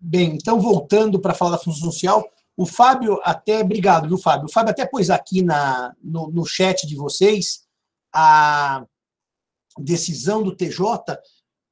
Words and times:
Bem, 0.00 0.34
então 0.34 0.60
voltando 0.60 1.20
para 1.20 1.34
falar 1.34 1.52
da 1.52 1.58
função 1.58 1.90
social, 1.90 2.28
o 2.56 2.66
Fábio 2.66 3.20
até, 3.22 3.60
obrigado, 3.60 4.06
viu, 4.06 4.18
Fábio? 4.18 4.46
O 4.46 4.52
Fábio 4.52 4.70
até 4.70 4.86
pôs 4.86 5.10
aqui 5.10 5.42
na, 5.42 5.94
no, 6.02 6.30
no 6.30 6.44
chat 6.44 6.86
de 6.86 6.94
vocês 6.94 7.64
a 8.12 8.86
decisão 9.78 10.42
do 10.42 10.54
TJ. 10.54 10.80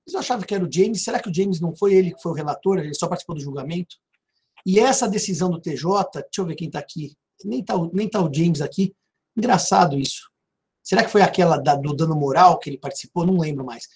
Mas 0.04 0.14
eu 0.14 0.20
achava 0.20 0.44
que 0.44 0.54
era 0.54 0.64
o 0.64 0.72
James. 0.72 1.04
Será 1.04 1.20
que 1.20 1.30
o 1.30 1.34
James 1.34 1.60
não 1.60 1.74
foi 1.74 1.94
ele 1.94 2.12
que 2.12 2.20
foi 2.20 2.32
o 2.32 2.34
relator? 2.34 2.78
Ele 2.78 2.94
só 2.94 3.06
participou 3.06 3.36
do 3.36 3.42
julgamento? 3.42 3.96
E 4.66 4.80
essa 4.80 5.08
decisão 5.08 5.50
do 5.50 5.60
TJ, 5.60 5.86
deixa 6.12 6.28
eu 6.38 6.46
ver 6.46 6.56
quem 6.56 6.66
está 6.66 6.80
aqui. 6.80 7.16
Nem 7.44 7.60
está 7.60 7.74
nem 7.92 8.08
tá 8.08 8.20
o 8.20 8.32
James 8.32 8.60
aqui. 8.60 8.94
Engraçado 9.36 9.96
isso. 9.98 10.30
Será 10.82 11.04
que 11.04 11.10
foi 11.10 11.22
aquela 11.22 11.56
da, 11.56 11.76
do 11.76 11.94
dano 11.94 12.16
moral 12.16 12.58
que 12.58 12.70
ele 12.70 12.78
participou? 12.78 13.24
Não 13.24 13.38
lembro 13.38 13.64
mais. 13.64 13.88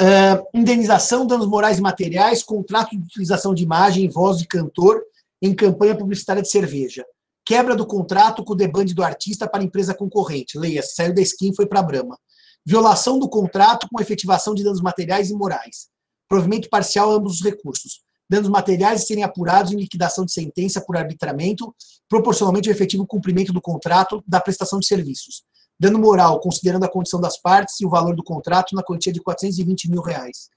Uh, 0.00 0.44
indenização, 0.52 1.26
danos 1.26 1.46
morais 1.46 1.78
e 1.78 1.80
materiais, 1.80 2.42
contrato 2.42 2.90
de 2.90 3.02
utilização 3.02 3.54
de 3.54 3.62
imagem 3.62 4.04
e 4.04 4.08
voz 4.08 4.38
de 4.38 4.46
cantor 4.46 5.02
em 5.40 5.54
campanha 5.54 5.96
publicitária 5.96 6.42
de 6.42 6.50
cerveja. 6.50 7.02
Quebra 7.46 7.74
do 7.74 7.86
contrato 7.86 8.44
com 8.44 8.52
o 8.52 8.56
debande 8.56 8.92
do 8.92 9.02
artista 9.02 9.48
para 9.48 9.64
empresa 9.64 9.94
concorrente. 9.94 10.58
Leia, 10.58 10.82
saiu 10.82 11.14
da 11.14 11.22
skin 11.22 11.54
foi 11.54 11.64
para 11.66 11.80
a 11.80 11.82
Brahma. 11.82 12.18
Violação 12.64 13.18
do 13.18 13.26
contrato 13.26 13.88
com 13.90 14.00
efetivação 14.00 14.54
de 14.54 14.62
danos 14.62 14.82
materiais 14.82 15.30
e 15.30 15.34
morais. 15.34 15.88
Provimento 16.28 16.68
parcial 16.68 17.10
ambos 17.10 17.36
os 17.36 17.42
recursos. 17.42 18.00
Danos 18.28 18.50
materiais 18.50 19.06
serem 19.06 19.24
apurados 19.24 19.72
em 19.72 19.76
liquidação 19.76 20.26
de 20.26 20.32
sentença 20.32 20.78
por 20.80 20.96
arbitramento, 20.96 21.74
proporcionalmente 22.06 22.68
ao 22.68 22.74
efetivo 22.74 23.06
cumprimento 23.06 23.52
do 23.52 23.62
contrato 23.62 24.22
da 24.26 24.40
prestação 24.40 24.78
de 24.78 24.86
serviços 24.86 25.42
dano 25.78 25.98
moral, 25.98 26.40
considerando 26.40 26.84
a 26.84 26.90
condição 26.90 27.20
das 27.20 27.38
partes 27.38 27.80
e 27.80 27.86
o 27.86 27.90
valor 27.90 28.14
do 28.16 28.24
contrato 28.24 28.74
na 28.74 28.82
quantia 28.82 29.12
de 29.12 29.20
420 29.20 29.90
mil 29.90 30.00
reais. 30.00 30.50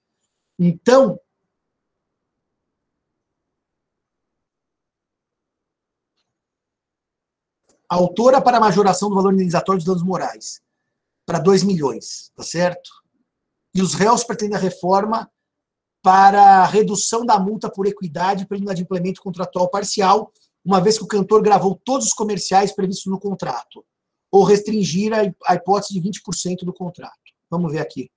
Então, 0.57 1.19
autora 7.87 8.41
para 8.41 8.57
a 8.57 8.61
majoração 8.61 9.09
do 9.09 9.15
valor 9.15 9.33
indenizatório 9.33 9.79
dos 9.79 9.85
danos 9.85 10.03
morais, 10.03 10.61
para 11.25 11.39
2 11.39 11.63
milhões, 11.63 12.31
tá 12.35 12.43
certo? 12.43 12.89
E 13.73 13.81
os 13.81 13.93
réus 13.93 14.23
pretendem 14.23 14.57
a 14.57 14.61
reforma 14.61 15.29
para 16.01 16.61
a 16.63 16.65
redução 16.65 17.25
da 17.25 17.37
multa 17.37 17.69
por 17.69 17.85
equidade 17.85 18.47
pelo 18.47 18.61
inadimplemento 18.61 19.21
contratual 19.21 19.69
parcial, 19.69 20.31
uma 20.63 20.79
vez 20.79 20.97
que 20.97 21.03
o 21.03 21.07
cantor 21.07 21.41
gravou 21.41 21.79
todos 21.83 22.07
os 22.07 22.13
comerciais 22.13 22.71
previstos 22.71 23.11
no 23.11 23.19
contrato 23.19 23.85
ou 24.31 24.43
restringir 24.43 25.11
a, 25.45 25.55
hipótese 25.55 25.93
de 25.93 26.01
20% 26.01 26.63
do 26.63 26.73
contrato. 26.73 27.17
Vamos 27.49 27.71
ver 27.71 27.79
aqui. 27.79 28.09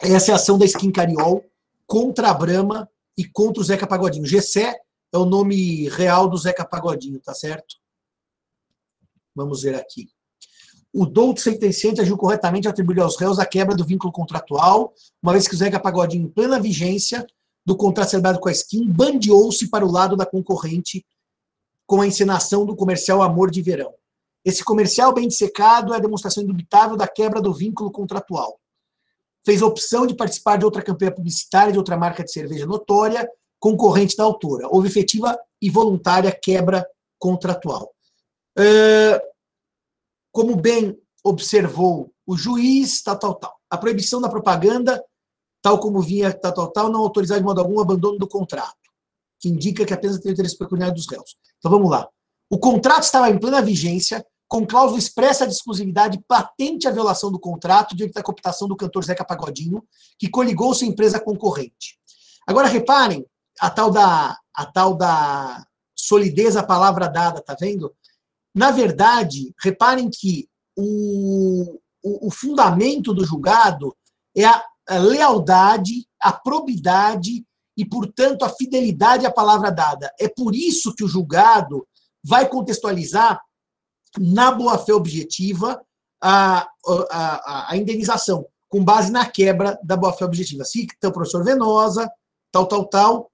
Essa 0.00 0.30
é 0.30 0.32
a 0.32 0.36
ação 0.36 0.58
da 0.58 0.64
Skin 0.64 0.90
Cariol 0.90 1.44
contra 1.86 2.30
a 2.30 2.34
Brahma 2.34 2.90
e 3.16 3.24
contra 3.24 3.60
o 3.60 3.64
Zeca 3.64 3.86
Pagodinho. 3.86 4.26
Gessé 4.26 4.80
é 5.12 5.18
o 5.18 5.24
nome 5.24 5.88
real 5.90 6.28
do 6.28 6.36
Zeca 6.36 6.64
Pagodinho, 6.64 7.20
tá 7.20 7.34
certo? 7.34 7.76
Vamos 9.34 9.62
ver 9.62 9.74
aqui. 9.74 10.08
O 10.92 11.06
douto 11.06 11.40
sentenciante 11.40 12.00
agiu 12.00 12.18
corretamente 12.18 12.66
ao 12.66 12.72
atribuir 12.72 13.00
aos 13.00 13.16
réus 13.16 13.38
a 13.38 13.46
quebra 13.46 13.74
do 13.74 13.84
vínculo 13.84 14.12
contratual, 14.12 14.92
uma 15.22 15.32
vez 15.32 15.48
que 15.48 15.54
o 15.54 15.56
Zeca 15.56 15.80
Pagodinho, 15.80 16.26
em 16.26 16.28
plena 16.28 16.60
vigência 16.60 17.26
do 17.64 17.76
contrato 17.76 18.10
celebrado 18.10 18.40
com 18.40 18.48
a 18.48 18.52
Skin, 18.52 18.86
bandeou-se 18.90 19.70
para 19.70 19.86
o 19.86 19.90
lado 19.90 20.16
da 20.16 20.26
concorrente 20.26 21.06
com 21.86 22.00
a 22.00 22.06
encenação 22.06 22.64
do 22.64 22.76
comercial 22.76 23.22
Amor 23.22 23.50
de 23.50 23.60
Verão. 23.60 23.92
Esse 24.44 24.64
comercial 24.64 25.12
bem 25.12 25.28
dissecado 25.28 25.92
é 25.92 25.96
a 25.96 26.00
demonstração 26.00 26.42
indubitável 26.42 26.96
da 26.96 27.06
quebra 27.06 27.40
do 27.40 27.52
vínculo 27.52 27.90
contratual. 27.90 28.58
Fez 29.44 29.62
opção 29.62 30.06
de 30.06 30.14
participar 30.14 30.56
de 30.56 30.64
outra 30.64 30.82
campanha 30.82 31.14
publicitária 31.14 31.72
de 31.72 31.78
outra 31.78 31.96
marca 31.96 32.24
de 32.24 32.32
cerveja 32.32 32.66
notória, 32.66 33.28
concorrente 33.60 34.16
da 34.16 34.24
autora. 34.24 34.68
Houve 34.68 34.88
efetiva 34.88 35.38
e 35.60 35.70
voluntária 35.70 36.32
quebra 36.32 36.86
contratual. 37.18 37.92
Como 40.32 40.56
bem 40.56 40.98
observou 41.22 42.12
o 42.26 42.36
juiz, 42.36 43.02
tal, 43.02 43.18
tal, 43.18 43.34
tal. 43.34 43.56
A 43.70 43.78
proibição 43.78 44.20
da 44.20 44.28
propaganda, 44.28 45.02
tal 45.60 45.78
como 45.78 46.00
vinha, 46.00 46.32
tal, 46.32 46.52
tal, 46.52 46.68
tal, 46.72 46.90
não 46.90 47.00
autorizar 47.00 47.38
de 47.38 47.44
modo 47.44 47.60
algum 47.60 47.76
o 47.76 47.80
abandono 47.80 48.18
do 48.18 48.26
contrato 48.28 48.81
que 49.42 49.48
indica 49.48 49.84
que 49.84 49.92
apenas 49.92 50.20
tem 50.20 50.30
o 50.30 50.34
interesse 50.34 50.56
pecuniário 50.56 50.94
dos 50.94 51.08
réus. 51.08 51.36
Então 51.58 51.68
vamos 51.68 51.90
lá. 51.90 52.08
O 52.48 52.58
contrato 52.58 53.02
estava 53.02 53.28
em 53.28 53.38
plena 53.38 53.60
vigência, 53.60 54.24
com 54.46 54.64
cláusula 54.64 54.98
expressa 54.98 55.46
de 55.46 55.52
exclusividade, 55.52 56.22
patente 56.28 56.86
a 56.86 56.92
violação 56.92 57.32
do 57.32 57.40
contrato 57.40 57.96
diante 57.96 58.12
da 58.12 58.22
cooptação 58.22 58.68
do 58.68 58.76
cantor 58.76 59.04
Zeca 59.04 59.24
Pagodinho, 59.24 59.82
que 60.18 60.28
coligou 60.28 60.72
sua 60.74 60.86
empresa 60.86 61.18
concorrente. 61.18 61.98
Agora 62.46 62.68
reparem 62.68 63.26
a 63.60 63.68
tal 63.68 63.90
da 63.90 64.38
a 64.54 64.66
tal 64.66 64.94
da 64.94 65.66
solidez 65.96 66.56
a 66.56 66.62
palavra 66.62 67.08
dada, 67.08 67.40
tá 67.40 67.56
vendo? 67.58 67.92
Na 68.54 68.70
verdade, 68.70 69.54
reparem 69.62 70.10
que 70.10 70.46
o, 70.76 71.80
o, 72.02 72.28
o 72.28 72.30
fundamento 72.30 73.14
do 73.14 73.24
julgado 73.24 73.96
é 74.36 74.44
a, 74.44 74.62
a 74.88 74.98
lealdade, 74.98 76.06
a 76.20 76.32
probidade 76.32 77.44
e, 77.82 77.84
portanto, 77.84 78.44
a 78.44 78.48
fidelidade 78.48 79.26
à 79.26 79.30
palavra 79.30 79.72
dada. 79.72 80.14
É 80.20 80.28
por 80.28 80.54
isso 80.54 80.94
que 80.94 81.02
o 81.02 81.08
julgado 81.08 81.84
vai 82.22 82.48
contextualizar 82.48 83.42
na 84.16 84.52
boa-fé 84.52 84.94
objetiva 84.94 85.84
a, 86.20 86.68
a, 87.10 87.72
a, 87.72 87.76
indenização, 87.76 88.46
com 88.68 88.84
base 88.84 89.10
na 89.10 89.28
quebra 89.28 89.76
da 89.82 89.96
boa-fé 89.96 90.24
objetiva. 90.24 90.64
Cita 90.64 90.94
então, 90.96 91.10
professor 91.10 91.42
Venosa, 91.42 92.08
tal, 92.52 92.68
tal, 92.68 92.84
tal. 92.86 93.32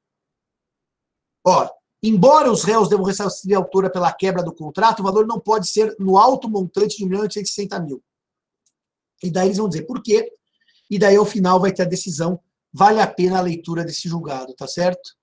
Ó, 1.47 1.69
embora 2.03 2.51
os 2.51 2.65
réus 2.65 2.89
devam 2.89 3.05
ressarcir 3.05 3.55
a 3.55 3.59
autora 3.59 3.91
pela 3.91 4.11
quebra 4.11 4.43
do 4.43 4.55
contrato, 4.55 5.01
o 5.01 5.03
valor 5.03 5.27
não 5.27 5.39
pode 5.39 5.69
ser 5.69 5.95
no 5.99 6.17
alto 6.17 6.49
montante 6.49 6.97
de 6.97 7.05
1 7.05 7.07
milhão 7.07 7.27
e 7.27 7.81
mil. 7.81 8.03
E 9.23 9.31
daí 9.31 9.49
eles 9.49 9.59
vão 9.59 9.69
dizer 9.69 9.83
por 9.83 10.03
quê, 10.03 10.33
e 10.91 10.99
daí 10.99 11.17
ao 11.17 11.27
final 11.27 11.61
vai 11.61 11.71
ter 11.71 11.83
a 11.83 11.85
decisão 11.85 12.41
vale 12.73 13.01
a 13.01 13.07
pena 13.07 13.39
a 13.39 13.43
leitura 13.43 13.85
desse 13.85 14.09
julgado, 14.09 14.55
tá 14.55 14.67
certo? 14.67 15.17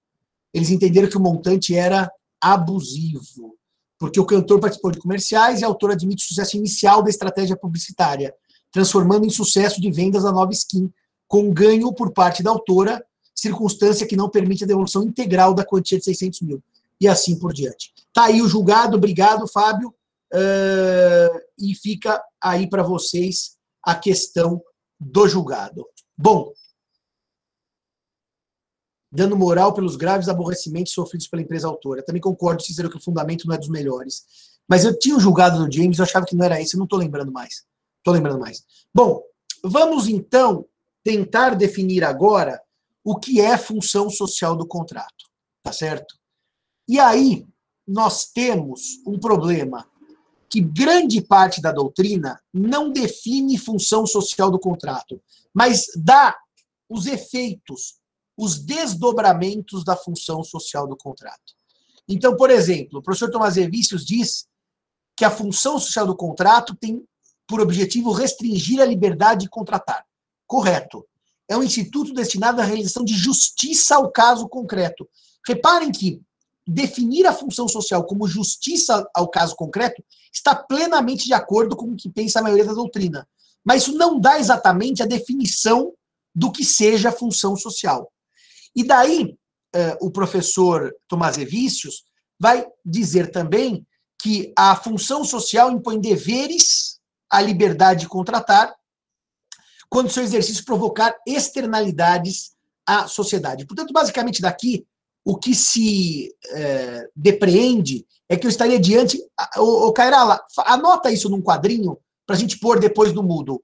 Eles 0.53 0.69
entenderam 0.69 1.09
que 1.09 1.17
o 1.17 1.21
montante 1.21 1.75
era 1.75 2.11
abusivo, 2.41 3.55
porque 3.97 4.19
o 4.19 4.25
cantor 4.25 4.59
participou 4.59 4.91
de 4.91 4.99
comerciais 4.99 5.61
e 5.61 5.63
a 5.63 5.67
autora 5.67 5.93
admite 5.93 6.23
o 6.23 6.27
sucesso 6.27 6.57
inicial 6.57 7.01
da 7.01 7.09
estratégia 7.09 7.55
publicitária, 7.55 8.33
transformando 8.71 9.25
em 9.25 9.29
sucesso 9.29 9.79
de 9.81 9.91
vendas 9.91 10.25
a 10.25 10.31
nova 10.31 10.51
skin, 10.51 10.91
com 11.27 11.51
ganho 11.51 11.93
por 11.93 12.11
parte 12.11 12.43
da 12.43 12.51
autora, 12.51 13.03
circunstância 13.33 14.07
que 14.07 14.15
não 14.15 14.29
permite 14.29 14.63
a 14.63 14.67
devolução 14.67 15.03
integral 15.03 15.53
da 15.53 15.65
quantia 15.65 15.97
de 15.97 16.05
600 16.05 16.41
mil, 16.41 16.63
e 16.99 17.07
assim 17.07 17.37
por 17.37 17.53
diante. 17.53 17.93
Tá 18.13 18.25
aí 18.25 18.41
o 18.41 18.47
julgado, 18.47 18.97
obrigado, 18.97 19.47
Fábio, 19.47 19.89
uh, 19.89 21.39
e 21.59 21.75
fica 21.75 22.21
aí 22.41 22.69
para 22.69 22.83
vocês 22.83 23.57
a 23.83 23.93
questão 23.93 24.61
do 24.99 25.27
julgado. 25.27 25.85
Bom, 26.17 26.51
dando 29.15 29.37
moral 29.37 29.73
pelos 29.73 29.95
graves 29.95 30.27
aborrecimentos 30.27 30.93
sofridos 30.93 31.27
pela 31.27 31.41
empresa 31.41 31.67
autora. 31.67 32.03
Também 32.03 32.21
concordo, 32.21 32.61
Cícero, 32.61 32.89
que 32.89 32.97
o 32.97 33.01
fundamento 33.01 33.47
não 33.47 33.55
é 33.55 33.57
dos 33.57 33.69
melhores. 33.69 34.25
Mas 34.67 34.83
eu 34.83 34.97
tinha 34.97 35.15
um 35.15 35.19
julgado 35.19 35.63
do 35.63 35.71
James, 35.71 35.97
eu 35.97 36.03
achava 36.03 36.25
que 36.25 36.35
não 36.35 36.45
era 36.45 36.61
esse, 36.61 36.75
eu 36.75 36.79
não 36.79 36.85
estou 36.85 36.99
lembrando 36.99 37.31
mais. 37.31 37.63
Estou 37.97 38.13
lembrando 38.13 38.39
mais. 38.39 38.63
Bom, 38.93 39.23
vamos 39.63 40.07
então 40.07 40.65
tentar 41.03 41.55
definir 41.55 42.03
agora 42.03 42.61
o 43.03 43.15
que 43.15 43.39
é 43.39 43.57
função 43.57 44.09
social 44.09 44.55
do 44.55 44.67
contrato, 44.67 45.25
tá 45.63 45.71
certo? 45.71 46.15
E 46.87 46.99
aí 46.99 47.45
nós 47.87 48.25
temos 48.25 49.01
um 49.05 49.19
problema 49.19 49.87
que 50.49 50.59
grande 50.59 51.21
parte 51.21 51.61
da 51.61 51.71
doutrina 51.71 52.39
não 52.53 52.91
define 52.91 53.57
função 53.57 54.05
social 54.05 54.49
do 54.49 54.59
contrato, 54.59 55.21
mas 55.53 55.87
dá 55.95 56.35
os 56.89 57.05
efeitos 57.05 57.95
os 58.37 58.59
desdobramentos 58.59 59.83
da 59.83 59.95
função 59.95 60.43
social 60.43 60.87
do 60.87 60.97
contrato. 60.97 61.53
Então, 62.07 62.35
por 62.35 62.49
exemplo, 62.49 62.99
o 62.99 63.01
professor 63.01 63.31
Tomás 63.31 63.57
Evícios 63.57 64.05
diz 64.05 64.45
que 65.15 65.25
a 65.25 65.31
função 65.31 65.79
social 65.79 66.05
do 66.05 66.15
contrato 66.15 66.75
tem 66.75 67.03
por 67.47 67.61
objetivo 67.61 68.11
restringir 68.11 68.81
a 68.81 68.85
liberdade 68.85 69.41
de 69.41 69.49
contratar. 69.49 70.05
Correto. 70.45 71.05
É 71.47 71.55
um 71.55 71.63
instituto 71.63 72.13
destinado 72.13 72.59
à 72.59 72.63
realização 72.63 73.03
de 73.03 73.13
justiça 73.13 73.95
ao 73.95 74.11
caso 74.11 74.47
concreto. 74.47 75.07
Reparem 75.47 75.91
que 75.91 76.21
definir 76.67 77.27
a 77.27 77.33
função 77.33 77.67
social 77.67 78.03
como 78.05 78.27
justiça 78.27 79.07
ao 79.13 79.27
caso 79.29 79.55
concreto 79.55 80.03
está 80.33 80.55
plenamente 80.55 81.25
de 81.25 81.33
acordo 81.33 81.75
com 81.75 81.91
o 81.91 81.95
que 81.95 82.09
pensa 82.09 82.39
a 82.39 82.43
maioria 82.43 82.65
da 82.65 82.73
doutrina. 82.73 83.27
Mas 83.63 83.83
isso 83.83 83.95
não 83.95 84.19
dá 84.19 84.39
exatamente 84.39 85.03
a 85.03 85.05
definição 85.05 85.93
do 86.33 86.51
que 86.51 86.65
seja 86.65 87.11
função 87.11 87.55
social. 87.55 88.11
E 88.75 88.83
daí, 88.83 89.37
eh, 89.73 89.97
o 90.01 90.11
professor 90.11 90.93
Tomás 91.07 91.37
Evícios 91.37 92.03
vai 92.39 92.65
dizer 92.85 93.31
também 93.31 93.85
que 94.21 94.51
a 94.57 94.75
função 94.75 95.23
social 95.23 95.71
impõe 95.71 95.99
deveres 95.99 96.99
à 97.29 97.41
liberdade 97.41 98.01
de 98.01 98.07
contratar, 98.07 98.73
quando 99.89 100.09
seu 100.09 100.23
exercício 100.23 100.65
provocar 100.65 101.15
externalidades 101.25 102.55
a 102.85 103.07
sociedade. 103.07 103.65
Portanto, 103.65 103.93
basicamente 103.93 104.41
daqui, 104.41 104.85
o 105.23 105.37
que 105.37 105.55
se 105.55 106.35
é, 106.51 107.09
depreende 107.15 108.05
é 108.29 108.35
que 108.35 108.45
eu 108.45 108.49
estaria 108.49 108.79
diante. 108.79 109.19
O, 109.57 109.87
o 109.87 109.93
Cairala, 109.93 110.43
anota 110.65 111.11
isso 111.11 111.29
num 111.29 111.41
quadrinho 111.41 111.97
para 112.25 112.35
a 112.35 112.39
gente 112.39 112.59
pôr 112.59 112.79
depois 112.79 113.13
no 113.13 113.23
Moodle. 113.23 113.63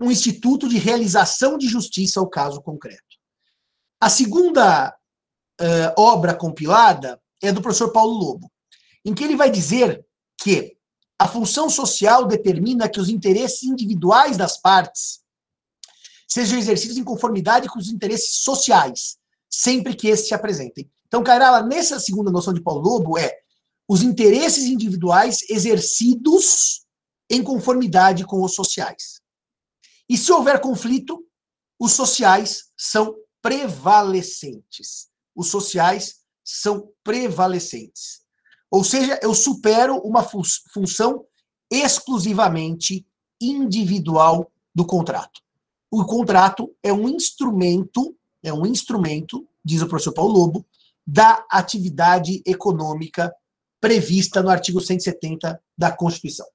Um 0.00 0.10
instituto 0.10 0.68
de 0.68 0.78
realização 0.78 1.56
de 1.56 1.68
justiça 1.68 2.18
ao 2.18 2.28
caso 2.28 2.60
concreto. 2.60 3.13
A 4.04 4.10
segunda 4.10 4.94
uh, 5.58 5.94
obra 5.96 6.34
compilada 6.34 7.18
é 7.42 7.50
do 7.50 7.62
professor 7.62 7.90
Paulo 7.90 8.12
Lobo, 8.18 8.52
em 9.02 9.14
que 9.14 9.24
ele 9.24 9.34
vai 9.34 9.50
dizer 9.50 10.04
que 10.38 10.76
a 11.18 11.26
função 11.26 11.70
social 11.70 12.26
determina 12.26 12.86
que 12.86 13.00
os 13.00 13.08
interesses 13.08 13.62
individuais 13.62 14.36
das 14.36 14.60
partes 14.60 15.20
sejam 16.28 16.58
exercidos 16.58 16.98
em 16.98 17.02
conformidade 17.02 17.66
com 17.66 17.78
os 17.78 17.88
interesses 17.88 18.42
sociais, 18.42 19.16
sempre 19.48 19.94
que 19.94 20.08
esses 20.08 20.28
se 20.28 20.34
apresentem. 20.34 20.86
Então, 21.06 21.24
Cairala, 21.24 21.62
nessa 21.62 21.98
segunda 21.98 22.30
noção 22.30 22.52
de 22.52 22.60
Paulo 22.60 22.82
Lobo 22.82 23.16
é 23.16 23.34
os 23.88 24.02
interesses 24.02 24.64
individuais 24.64 25.48
exercidos 25.48 26.84
em 27.30 27.42
conformidade 27.42 28.26
com 28.26 28.42
os 28.42 28.54
sociais. 28.54 29.22
E 30.06 30.18
se 30.18 30.30
houver 30.30 30.60
conflito, 30.60 31.26
os 31.80 31.92
sociais 31.92 32.64
são 32.76 33.23
prevalecentes. 33.44 35.10
Os 35.36 35.48
sociais 35.48 36.22
são 36.42 36.90
prevalecentes. 37.04 38.22
Ou 38.70 38.82
seja, 38.82 39.20
eu 39.22 39.34
supero 39.34 39.98
uma 39.98 40.22
fu 40.22 40.40
função 40.72 41.26
exclusivamente 41.70 43.06
individual 43.38 44.50
do 44.74 44.86
contrato. 44.86 45.42
O 45.90 46.06
contrato 46.06 46.74
é 46.82 46.90
um 46.90 47.06
instrumento, 47.06 48.16
é 48.42 48.50
um 48.50 48.64
instrumento, 48.64 49.46
diz 49.62 49.82
o 49.82 49.88
professor 49.88 50.14
Paulo 50.14 50.32
Lobo, 50.32 50.66
da 51.06 51.44
atividade 51.50 52.42
econômica 52.46 53.30
prevista 53.78 54.42
no 54.42 54.48
artigo 54.48 54.80
170 54.80 55.62
da 55.76 55.92
Constituição. 55.92 56.46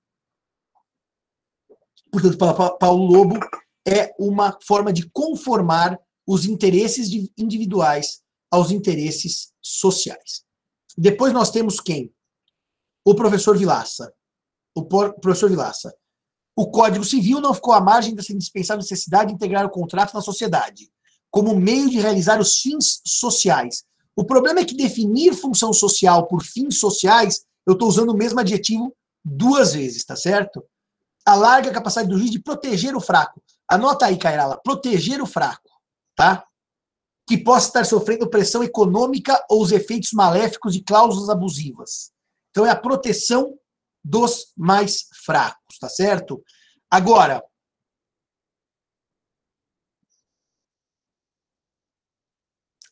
Portanto, 2.12 2.38
Paulo 2.80 3.06
Lobo, 3.06 3.40
é 3.88 4.12
uma 4.18 4.58
forma 4.66 4.92
de 4.92 5.08
conformar 5.12 6.00
os 6.30 6.46
interesses 6.46 7.10
individuais 7.36 8.22
aos 8.52 8.70
interesses 8.70 9.52
sociais. 9.60 10.44
Depois 10.96 11.34
nós 11.34 11.50
temos 11.50 11.80
quem? 11.80 12.14
O 13.04 13.16
professor 13.16 13.58
Vilaça. 13.58 14.14
O 14.76 14.86
professor 14.86 15.50
Vilaça. 15.50 15.92
O 16.56 16.70
Código 16.70 17.04
Civil 17.04 17.42
não 17.42 17.52
ficou 17.52 17.74
à 17.74 17.82
margem 17.82 18.14
dessa 18.14 18.32
indispensável 18.32 18.84
necessidade 18.84 19.30
de 19.30 19.34
integrar 19.34 19.66
o 19.66 19.72
contrato 19.72 20.14
na 20.14 20.22
sociedade, 20.22 20.92
como 21.32 21.60
meio 21.60 21.90
de 21.90 22.00
realizar 22.00 22.40
os 22.40 22.62
fins 22.62 23.02
sociais. 23.04 23.84
O 24.16 24.24
problema 24.24 24.60
é 24.60 24.66
que 24.66 24.76
definir 24.76 25.34
função 25.34 25.74
social 25.74 26.28
por 26.28 26.44
fins 26.44 26.78
sociais, 26.78 27.44
eu 27.66 27.74
estou 27.74 27.90
usando 27.90 28.10
o 28.10 28.18
mesmo 28.18 28.40
adjetivo 28.40 28.96
duas 29.26 29.74
vezes, 29.74 30.06
tá 30.06 30.16
certo? 30.16 30.64
Alarga 31.26 31.72
a 31.72 31.74
capacidade 31.74 32.08
do 32.08 32.20
juiz 32.20 32.30
de 32.30 32.40
proteger 32.40 32.96
o 32.96 33.02
fraco. 33.02 33.42
Anota 33.68 34.06
aí, 34.06 34.18
Cairala, 34.18 34.62
proteger 34.64 35.24
o 35.24 35.26
fraco, 35.26 35.69
tá? 36.20 36.46
Que 37.26 37.38
possa 37.38 37.68
estar 37.68 37.86
sofrendo 37.86 38.30
pressão 38.30 38.62
econômica 38.62 39.42
ou 39.50 39.62
os 39.62 39.72
efeitos 39.72 40.12
maléficos 40.12 40.74
de 40.74 40.84
cláusulas 40.84 41.30
abusivas. 41.30 42.12
Então 42.50 42.66
é 42.66 42.70
a 42.70 42.76
proteção 42.76 43.58
dos 44.04 44.52
mais 44.58 45.08
fracos, 45.24 45.80
tá 45.80 45.88
certo? 45.88 46.44
Agora, 46.92 47.42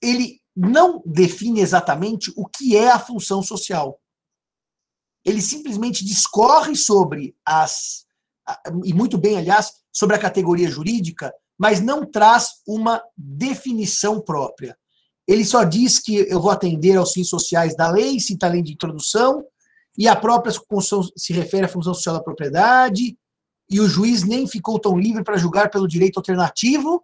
ele 0.02 0.42
não 0.56 1.04
define 1.06 1.60
exatamente 1.60 2.32
o 2.38 2.48
que 2.48 2.78
é 2.78 2.90
a 2.90 3.00
função 3.00 3.44
social. 3.44 4.00
Ele 5.26 5.42
simplesmente 5.42 6.06
discorre 6.06 6.78
sobre 6.78 7.36
as, 7.46 8.08
e 8.86 8.94
muito 8.94 9.18
bem, 9.18 9.38
aliás, 9.38 9.82
sobre 9.92 10.16
a 10.16 10.20
categoria 10.20 10.70
jurídica, 10.70 11.34
mas 11.58 11.82
não 11.82 12.06
traz 12.06 12.62
uma 12.68 13.02
definição 13.18 14.22
própria. 14.22 14.78
Ele 15.28 15.44
só 15.44 15.64
diz 15.64 16.00
que 16.00 16.16
eu 16.30 16.40
vou 16.40 16.52
atender 16.52 16.96
aos 16.96 17.12
fins 17.12 17.28
sociais 17.28 17.76
da 17.76 17.90
lei, 17.90 18.20
cita 18.20 18.46
a 18.46 18.50
lei 18.50 18.62
de 18.62 18.74
introdução, 18.74 19.44
e 19.98 20.08
a 20.08 20.16
própria 20.16 20.54
Constituição 20.68 21.12
se 21.18 21.34
refere 21.34 21.66
à 21.66 21.70
função 21.70 21.94
social 21.94 22.16
da 22.16 22.24
propriedade, 22.24 23.18
e 23.70 23.80
o 23.80 23.90
juiz 23.90 24.24
nem 24.24 24.48
ficou 24.48 24.80
tão 24.80 24.98
livre 24.98 25.24
para 25.24 25.38
julgar 25.38 25.70
pelo 25.70 25.88
direito 25.88 26.18
alternativo, 26.18 27.04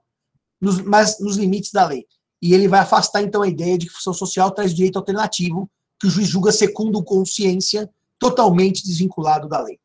nos, 0.61 0.79
mas 0.81 1.19
nos 1.19 1.35
limites 1.35 1.71
da 1.71 1.85
lei. 1.85 2.05
E 2.41 2.53
ele 2.53 2.67
vai 2.67 2.79
afastar, 2.79 3.21
então, 3.21 3.41
a 3.41 3.47
ideia 3.47 3.77
de 3.77 3.88
que 3.88 3.94
função 3.94 4.13
social 4.13 4.51
traz 4.51 4.73
direito 4.73 4.97
alternativo, 4.97 5.69
que 6.00 6.07
o 6.07 6.09
juiz 6.09 6.27
julga 6.27 6.51
segundo 6.51 7.03
consciência, 7.03 7.89
totalmente 8.19 8.83
desvinculado 8.83 9.50
da 9.50 9.61
lei. 9.61 9.79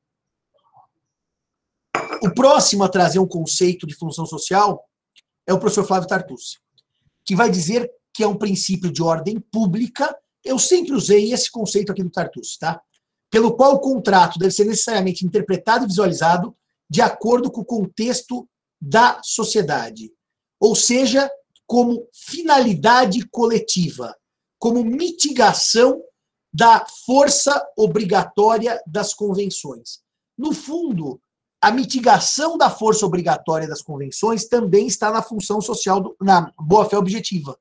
O 2.22 2.34
próximo 2.34 2.84
a 2.84 2.88
trazer 2.88 3.18
um 3.18 3.26
conceito 3.26 3.86
de 3.86 3.94
função 3.94 4.26
social 4.26 4.84
é 5.46 5.52
o 5.52 5.58
professor 5.58 5.86
Flávio 5.86 6.08
Tartucci, 6.08 6.58
que 7.24 7.36
vai 7.36 7.50
dizer 7.50 7.90
que 8.12 8.22
é 8.22 8.26
um 8.26 8.36
princípio 8.36 8.90
de 8.90 9.02
ordem 9.02 9.38
pública. 9.38 10.16
Eu 10.44 10.58
sempre 10.58 10.92
usei 10.92 11.32
esse 11.32 11.50
conceito 11.50 11.92
aqui 11.92 12.02
do 12.02 12.10
Tartucci, 12.10 12.58
tá? 12.58 12.80
pelo 13.30 13.54
qual 13.54 13.74
o 13.74 13.80
contrato 13.80 14.38
deve 14.38 14.52
ser 14.52 14.64
necessariamente 14.64 15.24
interpretado 15.24 15.84
e 15.84 15.88
visualizado 15.88 16.56
de 16.88 17.02
acordo 17.02 17.50
com 17.50 17.60
o 17.60 17.64
contexto 17.64 18.48
da 18.80 19.20
sociedade, 19.22 20.10
ou 20.58 20.74
seja, 20.74 21.30
como 21.66 22.08
finalidade 22.14 23.26
coletiva, 23.28 24.16
como 24.58 24.84
mitigação 24.84 26.02
da 26.52 26.86
força 27.04 27.62
obrigatória 27.76 28.82
das 28.86 29.12
convenções. 29.12 30.00
No 30.36 30.54
fundo, 30.54 31.20
a 31.60 31.70
mitigação 31.70 32.56
da 32.56 32.70
força 32.70 33.04
obrigatória 33.04 33.66
das 33.66 33.82
convenções 33.82 34.46
também 34.46 34.86
está 34.86 35.10
na 35.10 35.22
função 35.22 35.60
social, 35.60 36.00
do, 36.00 36.16
na 36.20 36.52
boa-fé 36.58 36.96
objetiva. 36.96 37.58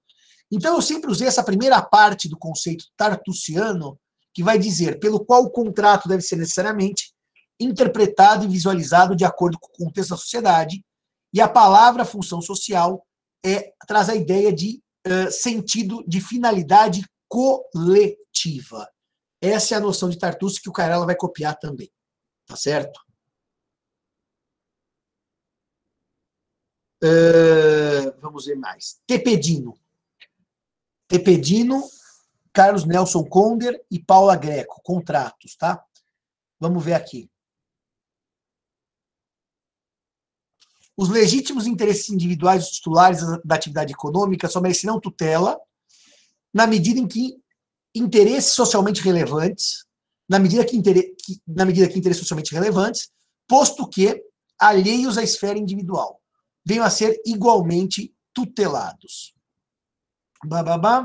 Então, 0.51 0.75
eu 0.75 0.81
sempre 0.81 1.11
usei 1.11 1.27
essa 1.27 1.44
primeira 1.44 1.81
parte 1.81 2.29
do 2.29 2.38
conceito 2.38 2.85
tartussiano 2.95 3.99
que 4.33 4.44
vai 4.44 4.59
dizer 4.59 4.99
pelo 4.99 5.25
qual 5.25 5.44
o 5.44 5.49
contrato 5.49 6.07
deve 6.07 6.21
ser 6.21 6.35
necessariamente 6.35 7.11
interpretado 7.59 8.45
e 8.45 8.47
visualizado 8.47 9.15
de 9.15 9.25
acordo 9.25 9.57
com 9.59 9.67
o 9.67 9.85
contexto 9.85 10.11
da 10.11 10.17
sociedade, 10.17 10.85
e 11.33 11.41
a 11.41 11.47
palavra 11.47 12.05
função 12.05 12.41
social 12.41 13.03
é, 13.44 13.73
traz 13.88 14.09
a 14.09 14.15
ideia 14.15 14.53
de 14.53 14.81
uh, 15.07 15.31
sentido 15.31 16.04
de 16.07 16.21
finalidade 16.21 17.04
coletiva. 17.27 18.87
Essa 19.42 19.75
é 19.75 19.77
a 19.77 19.81
noção 19.81 20.09
de 20.09 20.18
Tartucci 20.18 20.61
que 20.61 20.69
o 20.69 20.73
Carella 20.73 21.06
vai 21.06 21.16
copiar 21.16 21.57
também. 21.57 21.89
Tá 22.45 22.56
certo? 22.56 22.99
Uh, 27.04 28.19
vamos 28.19 28.45
ver 28.45 28.56
mais. 28.56 28.99
Tepedino. 29.06 29.77
Tepedino 31.07 31.83
Carlos 32.57 32.85
Nelson 32.85 33.23
Conder 33.23 33.80
e 33.92 33.99
Paula 33.99 34.35
Greco, 34.35 34.81
contratos, 34.81 35.56
tá? 35.56 35.85
Vamos 36.59 36.83
ver 36.83 36.95
aqui. 36.95 37.30
Os 40.97 41.07
legítimos 41.07 41.68
interesses 41.68 42.09
individuais 42.09 42.63
dos 42.63 42.71
titulares 42.77 43.21
da 43.45 43.54
atividade 43.54 43.94
econômica 43.94 44.49
só 44.49 44.59
merecerão 44.59 44.99
tutela 44.99 45.61
na 46.51 46.66
medida 46.66 46.99
em 46.99 47.07
que 47.07 47.39
interesses 47.94 48.54
socialmente 48.54 49.01
relevantes, 49.01 49.85
na 50.27 50.39
medida 50.39 50.66
que, 50.66 50.81
que, 50.81 51.39
na 51.45 51.63
medida 51.63 51.87
que 51.87 51.99
interesses 51.99 52.23
socialmente 52.23 52.56
relevantes, 52.56 53.11
posto 53.47 53.87
que 53.87 54.19
alheios 54.57 55.16
à 55.19 55.23
esfera 55.23 55.59
individual, 55.59 56.17
venham 56.68 56.83
a 56.83 56.90
ser 56.90 57.21
igualmente 57.26 58.14
tutelados 58.33 59.38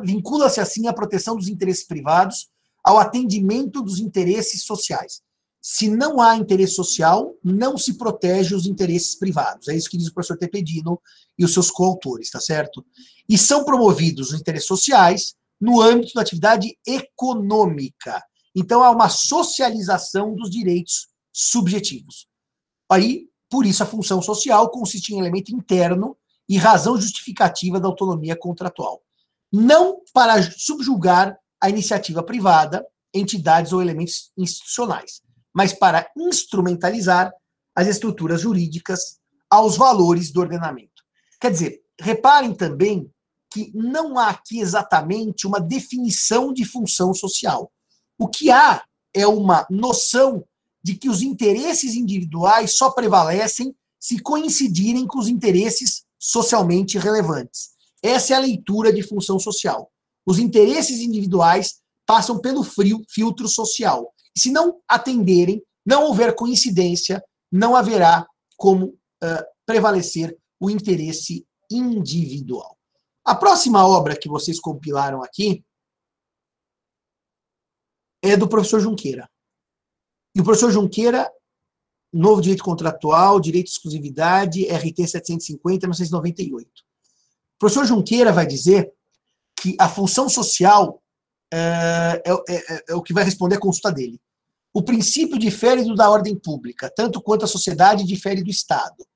vincula-se 0.04 0.60
assim 0.60 0.86
à 0.86 0.92
proteção 0.92 1.36
dos 1.36 1.48
interesses 1.48 1.86
privados 1.86 2.48
ao 2.84 2.98
atendimento 2.98 3.82
dos 3.82 3.98
interesses 3.98 4.64
sociais. 4.64 5.22
Se 5.60 5.88
não 5.88 6.20
há 6.20 6.36
interesse 6.36 6.74
social, 6.74 7.36
não 7.42 7.78
se 7.78 7.94
protege 7.96 8.54
os 8.54 8.66
interesses 8.66 9.14
privados. 9.14 9.68
É 9.68 9.76
isso 9.76 9.88
que 9.88 9.96
diz 9.96 10.08
o 10.08 10.14
professor 10.14 10.36
Tepedino 10.36 11.00
e 11.38 11.44
os 11.44 11.52
seus 11.52 11.70
coautores, 11.70 12.30
tá 12.30 12.40
certo? 12.40 12.84
E 13.28 13.38
são 13.38 13.64
promovidos 13.64 14.32
os 14.32 14.40
interesses 14.40 14.66
sociais 14.66 15.34
no 15.60 15.80
âmbito 15.80 16.14
da 16.14 16.22
atividade 16.22 16.76
econômica. 16.84 18.20
Então 18.54 18.82
há 18.82 18.90
uma 18.90 19.08
socialização 19.08 20.34
dos 20.34 20.50
direitos 20.50 21.06
subjetivos. 21.32 22.26
Aí, 22.90 23.28
por 23.52 23.66
isso, 23.66 23.84
a 23.84 23.86
função 23.86 24.20
social 24.20 24.68
consiste 24.70 25.14
em 25.14 25.20
elemento 25.20 25.54
interno 25.54 26.16
e 26.48 26.56
razão 26.56 27.00
justificativa 27.00 27.78
da 27.78 27.86
autonomia 27.86 28.34
contratual 28.34 29.00
não 29.52 30.00
para 30.14 30.42
subjugar 30.42 31.38
a 31.60 31.68
iniciativa 31.68 32.22
privada, 32.22 32.84
entidades 33.12 33.72
ou 33.72 33.82
elementos 33.82 34.32
institucionais, 34.36 35.20
mas 35.52 35.74
para 35.74 36.10
instrumentalizar 36.16 37.30
as 37.76 37.86
estruturas 37.86 38.40
jurídicas 38.40 39.18
aos 39.50 39.76
valores 39.76 40.32
do 40.32 40.40
ordenamento. 40.40 41.02
Quer 41.38 41.50
dizer, 41.50 41.82
reparem 42.00 42.54
também 42.54 43.10
que 43.52 43.70
não 43.74 44.18
há 44.18 44.30
aqui 44.30 44.60
exatamente 44.60 45.46
uma 45.46 45.60
definição 45.60 46.54
de 46.54 46.64
função 46.64 47.12
social. 47.12 47.70
O 48.18 48.26
que 48.26 48.50
há 48.50 48.82
é 49.14 49.26
uma 49.26 49.66
noção 49.68 50.42
de 50.82 50.96
que 50.96 51.08
os 51.08 51.22
interesses 51.22 51.94
individuais 51.94 52.76
só 52.76 52.90
prevalecem 52.90 53.74
se 54.00 54.18
coincidirem 54.18 55.06
com 55.06 55.18
os 55.18 55.28
interesses 55.28 56.04
socialmente 56.18 56.98
relevantes. 56.98 57.70
Essa 58.02 58.34
é 58.34 58.36
a 58.36 58.40
leitura 58.40 58.92
de 58.92 59.02
função 59.02 59.38
social. 59.38 59.92
Os 60.26 60.38
interesses 60.38 61.00
individuais 61.00 61.80
passam 62.04 62.40
pelo 62.40 62.64
frio, 62.64 63.02
filtro 63.08 63.48
social. 63.48 64.12
Se 64.36 64.50
não 64.50 64.80
atenderem, 64.88 65.62
não 65.86 66.04
houver 66.04 66.34
coincidência, 66.34 67.22
não 67.50 67.76
haverá 67.76 68.26
como 68.56 68.86
uh, 68.86 69.44
prevalecer 69.64 70.36
o 70.60 70.70
interesse 70.70 71.46
individual. 71.70 72.76
A 73.24 73.34
próxima 73.34 73.86
obra 73.86 74.16
que 74.16 74.28
vocês 74.28 74.58
compilaram 74.58 75.22
aqui 75.22 75.64
é 78.22 78.36
do 78.36 78.48
professor 78.48 78.80
Junqueira. 78.80 79.28
E 80.34 80.40
o 80.40 80.44
professor 80.44 80.70
Junqueira, 80.70 81.30
Novo 82.12 82.40
Direito 82.40 82.64
Contratual, 82.64 83.38
Direito 83.38 83.66
de 83.66 83.72
Exclusividade, 83.72 84.64
RT 84.64 85.06
750, 85.06 85.86
1998. 85.86 86.68
O 86.68 87.58
professor 87.58 87.84
Junqueira 87.84 88.32
vai 88.32 88.46
dizer 88.46 88.90
que 89.60 89.76
a 89.78 89.88
função 89.88 90.28
social 90.28 91.02
é, 91.52 92.22
é, 92.26 92.54
é, 92.54 92.84
é 92.88 92.94
o 92.94 93.02
que 93.02 93.12
vai 93.12 93.24
responder 93.24 93.56
a 93.56 93.60
consulta 93.60 93.92
dele. 93.92 94.18
O 94.74 94.82
princípio 94.82 95.38
difere 95.38 95.84
do 95.84 95.94
da 95.94 96.10
ordem 96.10 96.34
pública, 96.34 96.90
tanto 96.94 97.20
quanto 97.20 97.44
a 97.44 97.48
sociedade 97.48 98.04
difere 98.04 98.42
do 98.42 98.50
Estado. 98.50 99.06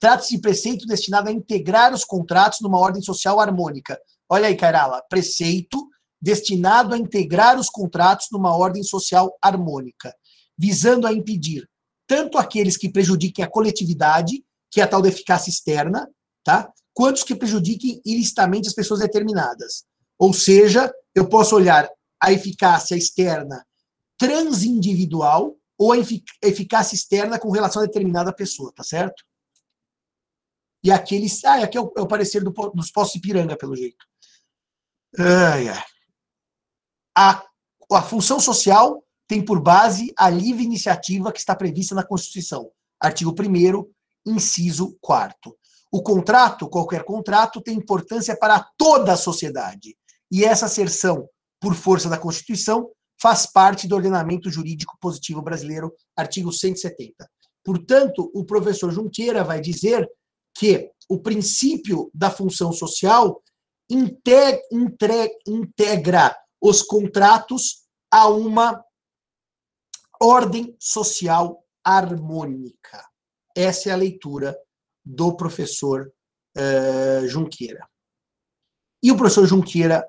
Trata-se 0.00 0.34
de 0.34 0.40
preceito 0.40 0.86
destinado 0.86 1.28
a 1.28 1.32
integrar 1.32 1.92
os 1.92 2.02
contratos 2.02 2.60
numa 2.60 2.78
ordem 2.78 3.02
social 3.02 3.38
harmônica. 3.38 4.00
Olha 4.28 4.48
aí, 4.48 4.56
Carala, 4.56 5.02
preceito 5.08 5.86
destinado 6.20 6.94
a 6.94 6.98
integrar 6.98 7.58
os 7.58 7.68
contratos 7.68 8.28
numa 8.32 8.56
ordem 8.56 8.82
social 8.82 9.36
harmônica 9.42 10.12
visando 10.62 11.08
a 11.08 11.12
impedir 11.12 11.68
tanto 12.06 12.38
aqueles 12.38 12.76
que 12.76 12.88
prejudiquem 12.88 13.44
a 13.44 13.50
coletividade, 13.50 14.44
que 14.70 14.80
é 14.80 14.84
a 14.84 14.86
tal 14.86 15.02
da 15.02 15.08
eficácia 15.08 15.50
externa, 15.50 16.08
tá? 16.44 16.72
quanto 16.94 17.16
os 17.16 17.24
que 17.24 17.34
prejudiquem 17.34 18.00
ilicitamente 18.06 18.68
as 18.68 18.74
pessoas 18.74 19.00
determinadas. 19.00 19.84
Ou 20.16 20.32
seja, 20.32 20.94
eu 21.16 21.28
posso 21.28 21.56
olhar 21.56 21.90
a 22.22 22.32
eficácia 22.32 22.94
externa 22.94 23.66
transindividual 24.16 25.56
ou 25.76 25.90
a 25.90 25.96
eficácia 25.98 26.94
externa 26.94 27.40
com 27.40 27.50
relação 27.50 27.82
a 27.82 27.86
determinada 27.86 28.32
pessoa, 28.32 28.72
tá 28.72 28.84
certo? 28.84 29.24
E 30.84 30.92
aqueles. 30.92 31.44
Ah, 31.44 31.64
aqui 31.64 31.76
é 31.76 31.80
o, 31.80 31.92
é 31.96 32.00
o 32.00 32.06
parecer 32.06 32.44
do, 32.44 32.50
dos 32.50 32.92
postos 32.92 33.16
Ipiranga, 33.16 33.56
pelo 33.56 33.74
jeito. 33.74 34.06
Ai, 35.18 35.68
ai. 35.68 35.84
A, 37.16 37.44
a 37.92 38.02
função 38.02 38.38
social 38.38 39.02
tem 39.32 39.42
por 39.42 39.62
base 39.62 40.12
a 40.14 40.28
livre 40.28 40.62
iniciativa 40.62 41.32
que 41.32 41.38
está 41.38 41.56
prevista 41.56 41.94
na 41.94 42.04
Constituição, 42.04 42.70
artigo 43.00 43.30
1 43.30 43.90
inciso 44.30 44.94
4 45.00 45.56
O 45.90 46.02
contrato, 46.02 46.68
qualquer 46.68 47.02
contrato, 47.02 47.62
tem 47.62 47.78
importância 47.78 48.36
para 48.36 48.62
toda 48.76 49.14
a 49.14 49.16
sociedade, 49.16 49.96
e 50.30 50.44
essa 50.44 50.66
asserção, 50.66 51.26
por 51.58 51.74
força 51.74 52.10
da 52.10 52.18
Constituição, 52.18 52.90
faz 53.18 53.46
parte 53.46 53.88
do 53.88 53.96
ordenamento 53.96 54.50
jurídico 54.50 54.98
positivo 55.00 55.40
brasileiro, 55.40 55.94
artigo 56.14 56.52
170. 56.52 57.26
Portanto, 57.64 58.30
o 58.34 58.44
professor 58.44 58.92
Junqueira 58.92 59.42
vai 59.42 59.62
dizer 59.62 60.06
que 60.54 60.90
o 61.08 61.18
princípio 61.18 62.10
da 62.12 62.30
função 62.30 62.70
social 62.70 63.42
integra 63.88 64.60
os 66.60 66.82
contratos 66.82 67.86
a 68.10 68.28
uma 68.28 68.84
ordem 70.22 70.76
social 70.78 71.64
harmônica. 71.84 73.04
Essa 73.56 73.90
é 73.90 73.92
a 73.92 73.96
leitura 73.96 74.56
do 75.04 75.36
professor 75.36 76.12
uh, 76.56 77.26
Junqueira. 77.26 77.84
E 79.02 79.10
o 79.10 79.16
professor 79.16 79.46
Junqueira 79.46 80.06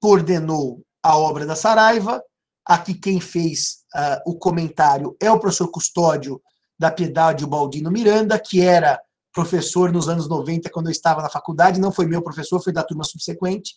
coordenou 0.00 0.82
a 1.02 1.16
obra 1.16 1.46
da 1.46 1.54
Saraiva. 1.54 2.20
Aqui 2.64 2.94
quem 2.94 3.20
fez 3.20 3.84
uh, 3.94 4.30
o 4.30 4.36
comentário 4.36 5.16
é 5.20 5.30
o 5.30 5.38
professor 5.38 5.68
Custódio 5.68 6.42
da 6.76 6.90
Piedade 6.90 7.46
Baldino 7.46 7.92
Miranda, 7.92 8.38
que 8.40 8.60
era 8.60 9.00
professor 9.32 9.92
nos 9.92 10.08
anos 10.08 10.28
90, 10.28 10.68
quando 10.70 10.86
eu 10.86 10.92
estava 10.92 11.22
na 11.22 11.28
faculdade, 11.28 11.78
não 11.78 11.92
foi 11.92 12.06
meu 12.06 12.22
professor, 12.22 12.60
foi 12.60 12.72
da 12.72 12.82
turma 12.82 13.04
subsequente. 13.04 13.74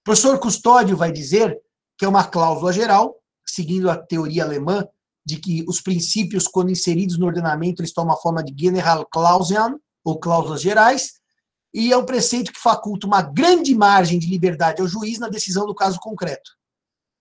O 0.00 0.04
professor 0.04 0.38
Custódio 0.38 0.96
vai 0.96 1.10
dizer 1.10 1.58
que 1.98 2.04
é 2.04 2.08
uma 2.08 2.24
cláusula 2.24 2.72
geral, 2.72 3.19
seguindo 3.46 3.90
a 3.90 3.96
teoria 3.96 4.44
alemã 4.44 4.86
de 5.24 5.36
que 5.36 5.64
os 5.68 5.80
princípios, 5.80 6.46
quando 6.46 6.70
inseridos 6.70 7.18
no 7.18 7.26
ordenamento, 7.26 7.82
eles 7.82 7.92
tomam 7.92 8.14
a 8.14 8.18
forma 8.18 8.42
de 8.42 8.54
Generalklauseln, 8.56 9.76
ou 10.04 10.18
cláusulas 10.18 10.62
gerais, 10.62 11.20
e 11.72 11.92
é 11.92 11.96
um 11.96 12.04
preceito 12.04 12.52
que 12.52 12.60
faculta 12.60 13.06
uma 13.06 13.22
grande 13.22 13.74
margem 13.74 14.18
de 14.18 14.26
liberdade 14.26 14.80
ao 14.80 14.88
juiz 14.88 15.18
na 15.18 15.28
decisão 15.28 15.66
do 15.66 15.74
caso 15.74 15.98
concreto, 16.00 16.50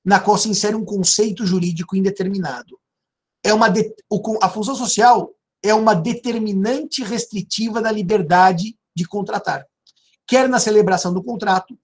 na 0.03 0.19
qual 0.19 0.37
se 0.37 0.49
insere 0.49 0.75
um 0.75 0.85
conceito 0.85 1.45
jurídico 1.45 1.95
indeterminado. 1.95 2.79
É 3.43 3.53
uma 3.53 3.69
de, 3.69 3.93
a 4.41 4.49
função 4.49 4.75
social 4.75 5.31
é 5.61 5.73
uma 5.73 5.93
determinante 5.93 7.03
restritiva 7.03 7.81
da 7.81 7.91
liberdade 7.91 8.77
de 8.95 9.05
contratar, 9.05 9.65
quer 10.25 10.47
na 10.47 10.59
celebração 10.59 11.13
do 11.13 11.23
contrato, 11.23 11.77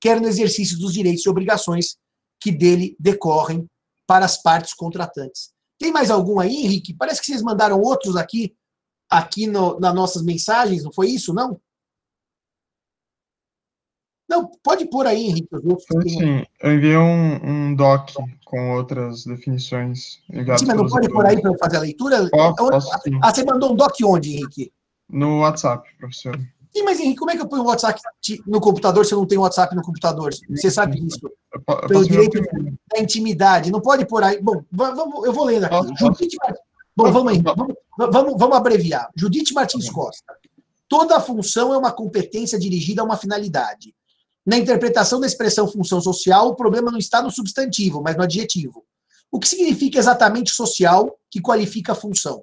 quer 0.00 0.20
no 0.20 0.28
exercício 0.28 0.78
dos 0.78 0.92
direitos 0.92 1.26
e 1.26 1.28
obrigações 1.28 1.98
que 2.40 2.50
dele 2.50 2.96
decorrem 2.98 3.68
para 4.06 4.24
as 4.24 4.40
partes 4.40 4.72
contratantes. 4.72 5.50
Tem 5.78 5.92
mais 5.92 6.10
algum 6.10 6.40
aí, 6.40 6.64
Henrique? 6.64 6.94
Parece 6.94 7.20
que 7.20 7.26
vocês 7.26 7.42
mandaram 7.42 7.80
outros 7.80 8.16
aqui, 8.16 8.56
aqui 9.08 9.46
no, 9.46 9.78
nas 9.78 9.94
nossas 9.94 10.22
mensagens, 10.22 10.82
não 10.82 10.92
foi 10.92 11.08
isso, 11.08 11.32
não? 11.32 11.60
Não, 14.28 14.50
pode 14.62 14.84
pôr 14.90 15.06
aí, 15.06 15.26
Henrique. 15.26 15.48
Sim, 16.02 16.44
eu 16.60 16.74
enviei 16.74 16.98
um, 16.98 17.70
um 17.70 17.74
doc 17.74 18.10
com 18.44 18.72
outras 18.72 19.24
definições. 19.24 20.18
Sim, 20.58 20.66
mas 20.66 20.76
não 20.76 20.86
pode 20.86 21.08
pôr 21.08 21.24
aí 21.24 21.40
para 21.40 21.56
fazer 21.56 21.76
a 21.78 21.80
leitura? 21.80 22.28
Posso, 22.28 22.54
posso, 22.56 22.90
ah, 23.22 23.34
você 23.34 23.42
mandou 23.44 23.72
um 23.72 23.76
doc 23.76 23.94
onde, 24.04 24.34
Henrique? 24.34 24.70
No 25.08 25.40
WhatsApp, 25.40 25.88
professor. 25.96 26.38
Sim, 26.74 26.82
mas 26.82 27.00
Henrique, 27.00 27.18
como 27.18 27.30
é 27.30 27.36
que 27.36 27.42
eu 27.42 27.48
ponho 27.48 27.62
o 27.62 27.66
WhatsApp 27.66 28.00
no 28.46 28.60
computador 28.60 29.04
se 29.04 29.12
eu 29.12 29.18
não 29.18 29.26
tenho 29.26 29.40
WhatsApp 29.40 29.74
no 29.74 29.82
computador? 29.82 30.32
Você 30.50 30.70
sabe 30.70 31.00
disso? 31.00 31.20
Pelo 31.88 32.06
direito 32.06 32.40
da 32.92 33.00
intimidade. 33.00 33.70
Não 33.70 33.80
pode 33.80 34.06
pôr 34.06 34.22
aí. 34.22 34.40
Bom, 34.40 34.62
vamos, 34.70 35.24
eu 35.24 35.32
vou 35.32 35.44
lendo 35.44 35.64
aqui. 35.64 35.88
Judite 35.98 36.36
Martins. 36.42 36.60
Bom, 36.96 37.12
vamos, 37.12 37.32
aí, 37.32 37.42
vamos, 37.42 37.74
vamos, 37.96 38.34
vamos 38.36 38.56
abreviar. 38.56 39.10
Judite 39.16 39.54
Martins 39.54 39.88
Costa. 39.88 40.34
Toda 40.88 41.20
função 41.20 41.72
é 41.72 41.78
uma 41.78 41.92
competência 41.92 42.58
dirigida 42.58 43.02
a 43.02 43.04
uma 43.04 43.16
finalidade. 43.16 43.94
Na 44.44 44.56
interpretação 44.56 45.20
da 45.20 45.26
expressão 45.26 45.68
função 45.68 46.00
social, 46.00 46.48
o 46.48 46.56
problema 46.56 46.90
não 46.90 46.98
está 46.98 47.22
no 47.22 47.30
substantivo, 47.30 48.02
mas 48.02 48.16
no 48.16 48.22
adjetivo. 48.22 48.84
O 49.30 49.38
que 49.38 49.48
significa 49.48 49.98
exatamente 49.98 50.50
social 50.50 51.18
que 51.30 51.40
qualifica 51.40 51.92
a 51.92 51.94
função? 51.94 52.42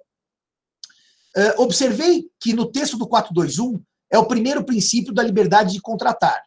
Uh, 1.35 1.61
observei 1.61 2.29
que 2.39 2.53
no 2.53 2.71
texto 2.71 2.97
do 2.97 3.07
421 3.07 3.81
é 4.11 4.17
o 4.17 4.25
primeiro 4.25 4.63
princípio 4.63 5.13
da 5.13 5.23
liberdade 5.23 5.73
de 5.73 5.81
contratar, 5.81 6.43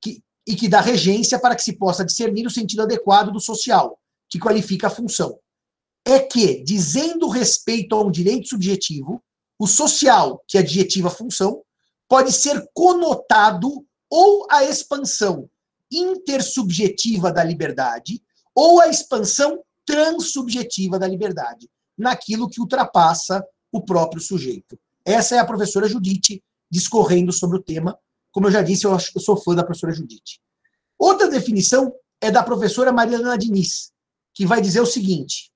que, 0.00 0.22
e 0.46 0.54
que 0.54 0.68
dá 0.68 0.80
regência 0.80 1.38
para 1.38 1.54
que 1.54 1.62
se 1.62 1.76
possa 1.76 2.04
discernir 2.04 2.46
o 2.46 2.50
sentido 2.50 2.82
adequado 2.82 3.30
do 3.32 3.40
social, 3.40 3.98
que 4.28 4.38
qualifica 4.38 4.86
a 4.86 4.90
função. 4.90 5.38
É 6.06 6.18
que, 6.18 6.62
dizendo 6.62 7.28
respeito 7.28 7.94
a 7.94 8.02
um 8.02 8.10
direito 8.10 8.48
subjetivo, 8.48 9.22
o 9.58 9.66
social, 9.66 10.42
que 10.46 10.58
adjetiva 10.58 11.08
a 11.08 11.10
função, 11.10 11.62
pode 12.08 12.32
ser 12.32 12.64
conotado 12.74 13.84
ou 14.10 14.46
a 14.50 14.64
expansão 14.64 15.48
intersubjetiva 15.90 17.32
da 17.32 17.42
liberdade 17.42 18.22
ou 18.54 18.80
a 18.80 18.88
expansão 18.88 19.62
transsubjetiva 19.84 20.98
da 20.98 21.06
liberdade, 21.06 21.68
naquilo 21.96 22.48
que 22.48 22.60
ultrapassa 22.60 23.44
o 23.72 23.82
próprio 23.82 24.20
sujeito. 24.20 24.78
Essa 25.04 25.36
é 25.36 25.38
a 25.38 25.44
professora 25.44 25.88
Judite 25.88 26.42
discorrendo 26.74 27.32
sobre 27.32 27.56
o 27.56 27.62
tema. 27.62 27.96
Como 28.32 28.48
eu 28.48 28.50
já 28.50 28.60
disse, 28.60 28.84
eu, 28.84 28.90
eu 28.90 29.20
sou 29.20 29.36
fã 29.36 29.54
da 29.54 29.62
professora 29.62 29.92
Judite. 29.92 30.40
Outra 30.98 31.28
definição 31.28 31.94
é 32.20 32.32
da 32.32 32.42
professora 32.42 32.92
Mariana 32.92 33.38
Diniz, 33.38 33.92
que 34.34 34.44
vai 34.44 34.60
dizer 34.60 34.80
o 34.80 34.86
seguinte: 34.86 35.52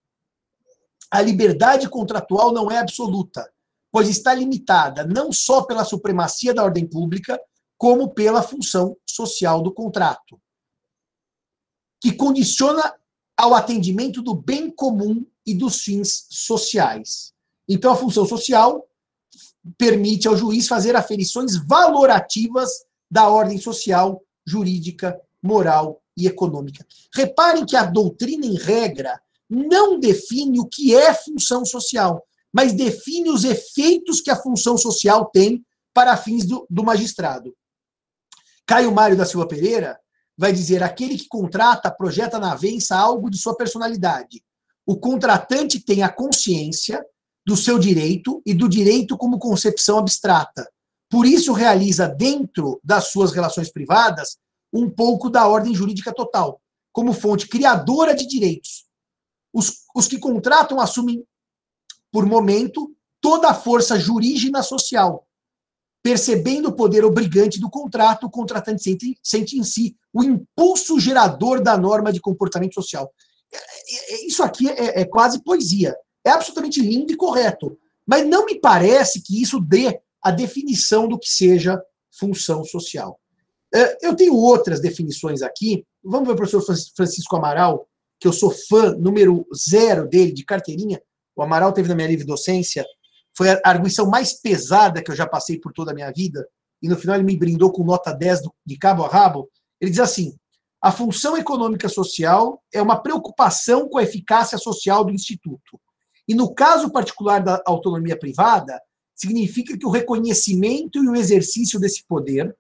a 1.11 1.21
liberdade 1.21 1.89
contratual 1.89 2.53
não 2.53 2.71
é 2.71 2.79
absoluta, 2.79 3.53
pois 3.91 4.09
está 4.09 4.33
limitada 4.33 5.05
não 5.05 5.33
só 5.33 5.63
pela 5.63 5.85
supremacia 5.85 6.55
da 6.55 6.63
ordem 6.63 6.87
pública, 6.87 7.41
como 7.77 8.15
pela 8.15 8.41
função 8.41 8.97
social 9.05 9.61
do 9.61 9.73
contrato, 9.73 10.41
que 12.01 12.13
condiciona 12.13 12.95
ao 13.37 13.55
atendimento 13.55 14.23
do 14.23 14.35
bem 14.35 14.71
comum 14.71 15.27
e 15.45 15.53
dos 15.53 15.83
fins 15.83 16.27
sociais. 16.31 17.33
Então, 17.69 17.93
a 17.93 17.97
função 17.97 18.25
social 18.25 18.88
permite 19.77 20.29
ao 20.29 20.37
juiz 20.37 20.67
fazer 20.67 20.97
aferições 20.97 21.57
valorativas 21.57 22.71
da 23.11 23.29
ordem 23.29 23.59
social, 23.59 24.23
jurídica, 24.47 25.19
moral 25.43 26.01
e 26.17 26.27
econômica. 26.27 26.87
Reparem 27.15 27.65
que 27.65 27.77
a 27.77 27.85
doutrina, 27.85 28.47
em 28.47 28.57
regra, 28.57 29.21
não 29.49 29.99
define 29.99 30.61
o 30.61 30.67
que 30.67 30.95
é 30.95 31.15
função 31.15 31.65
social, 31.65 32.23
mas 32.53 32.73
define 32.73 33.31
os 33.31 33.45
efeitos 33.45 34.21
que 34.21 34.31
a 34.31 34.37
função 34.37 34.77
social 34.77 35.27
tem 35.27 35.65
para 35.95 36.17
fins 36.17 36.47
do, 36.47 36.67
do 36.69 36.85
magistrado. 36.85 37.55
Caio 38.67 38.93
Mário 38.93 39.17
da 39.17 39.25
Silva 39.25 39.49
Pereira 39.49 39.99
vai 40.37 40.53
dizer: 40.53 40.83
aquele 40.83 41.17
que 41.17 41.27
contrata 41.29 41.91
projeta 41.91 42.39
na 42.39 42.53
avença 42.53 42.97
algo 42.97 43.31
de 43.31 43.39
sua 43.39 43.57
personalidade. 43.57 44.43
O 44.87 44.97
contratante 44.97 45.81
tem 45.81 46.03
a 46.03 46.09
consciência 46.09 47.05
do 47.49 47.57
seu 47.57 47.79
direito 47.79 48.43
e 48.45 48.53
do 48.53 48.69
direito 48.69 49.17
como 49.17 49.39
concepção 49.39 49.97
abstrata. 49.97 50.71
Por 51.09 51.25
isso, 51.25 51.55
realiza 51.55 52.07
dentro 52.07 52.79
das 52.85 53.11
suas 53.11 53.33
relações 53.33 53.73
privadas 53.73 54.37
um 54.71 54.91
pouco 54.91 55.31
da 55.31 55.49
ordem 55.49 55.75
jurídica 55.75 56.13
total, 56.13 56.61
como 56.93 57.15
fonte 57.15 57.49
criadora 57.49 58.15
de 58.15 58.27
direitos. 58.27 58.85
Os, 59.51 59.79
os 59.95 60.07
que 60.07 60.19
contratam 60.19 60.79
assumem, 60.79 61.25
por 62.13 62.27
momento, 62.27 62.95
toda 63.19 63.49
a 63.49 63.55
força 63.55 63.99
jurígena 63.99 64.63
social. 64.63 65.27
Percebendo 66.03 66.69
o 66.69 66.77
poder 66.77 67.03
obrigante 67.03 67.59
do 67.59 67.71
contrato, 67.71 68.27
o 68.27 68.31
contratante 68.31 68.83
sente, 68.83 69.19
sente 69.23 69.59
em 69.59 69.65
si 69.65 69.97
o 70.13 70.23
impulso 70.23 71.01
gerador 71.01 71.63
da 71.63 71.79
norma 71.79 72.13
de 72.13 72.21
comportamento 72.21 72.75
social. 72.75 73.11
É, 73.51 73.57
é, 73.57 74.15
é, 74.15 74.27
isso 74.27 74.43
aqui 74.43 74.69
é, 74.69 75.01
é 75.01 75.05
quase 75.07 75.43
poesia. 75.43 75.97
É 76.25 76.31
absolutamente 76.31 76.81
lindo 76.81 77.13
e 77.13 77.17
correto. 77.17 77.79
Mas 78.07 78.27
não 78.27 78.47
me 78.47 78.59
parece 78.59 79.23
que 79.23 79.41
isso 79.41 79.61
dê 79.61 80.01
a 80.23 80.31
definição 80.31 81.09
do 81.09 81.19
que 81.19 81.29
seja 81.29 81.81
função 82.19 82.65
social. 82.65 83.19
É, 83.75 84.07
eu 84.07 84.17
tenho 84.17 84.35
outras 84.35 84.81
definições 84.81 85.43
aqui. 85.43 85.85
Vamos 86.03 86.27
ver 86.27 86.35
o 86.35 86.37
professor 86.37 86.63
Francisco 86.97 87.37
Amaral, 87.37 87.87
que 88.19 88.27
eu 88.27 88.33
sou 88.33 88.51
fã 88.51 88.93
número 88.93 89.47
zero 89.55 90.09
dele, 90.09 90.33
de 90.33 90.45
carteirinha. 90.45 91.01
O 91.37 91.43
Amaral 91.43 91.73
teve 91.73 91.89
na 91.89 91.95
minha 91.95 92.09
livre 92.09 92.27
docência. 92.27 92.85
Foi 93.37 93.51
a 93.51 93.61
arguição 93.65 94.07
mais 94.07 94.33
pesada 94.33 95.03
que 95.03 95.11
eu 95.11 95.15
já 95.15 95.27
passei 95.27 95.61
por 95.61 95.73
toda 95.73 95.93
a 95.93 95.95
minha 95.95 96.11
vida. 96.11 96.47
E 96.83 96.89
no 96.89 96.97
final 96.97 97.17
ele 97.17 97.25
me 97.25 97.37
brindou 97.37 97.71
com 97.71 97.85
nota 97.85 98.13
10 98.13 98.43
de 98.65 98.79
cabo 98.79 99.05
a 99.05 99.09
rabo. 99.09 99.49
Ele 99.81 99.91
diz 99.91 100.01
assim: 100.01 100.35
a 100.81 100.91
função 100.91 101.37
econômica 101.37 101.89
social 101.89 102.63
é 102.73 102.81
uma 102.81 103.01
preocupação 103.01 103.89
com 103.89 103.99
a 103.99 104.03
eficácia 104.03 104.57
social 104.59 105.05
do 105.05 105.13
instituto. 105.13 105.79
E 106.29 106.35
no 106.35 106.55
caso 106.55 106.91
particular 106.91 107.43
da 107.43 107.63
autonomia 107.67 108.19
privada, 108.19 108.79
significa 109.15 109.77
que 109.77 109.87
o 109.87 109.91
reconhecimento 109.91 111.03
e 111.03 111.09
o 111.09 111.17
exercício 111.17 111.81
desse 111.81 112.05
poder 112.05 112.55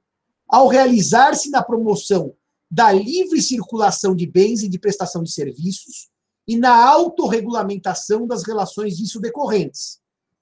ao 0.48 0.66
realizar-se 0.66 1.50
na 1.50 1.62
promoção 1.62 2.34
da 2.70 2.90
livre 2.90 3.40
circulação 3.42 4.14
de 4.14 4.26
bens 4.26 4.62
e 4.62 4.68
de 4.68 4.78
prestação 4.78 5.22
de 5.22 5.30
serviços 5.30 6.08
e 6.46 6.56
na 6.56 6.88
autorregulamentação 6.88 8.26
das 8.26 8.42
relações 8.42 8.96
disso 8.96 9.20
decorrentes, 9.20 10.00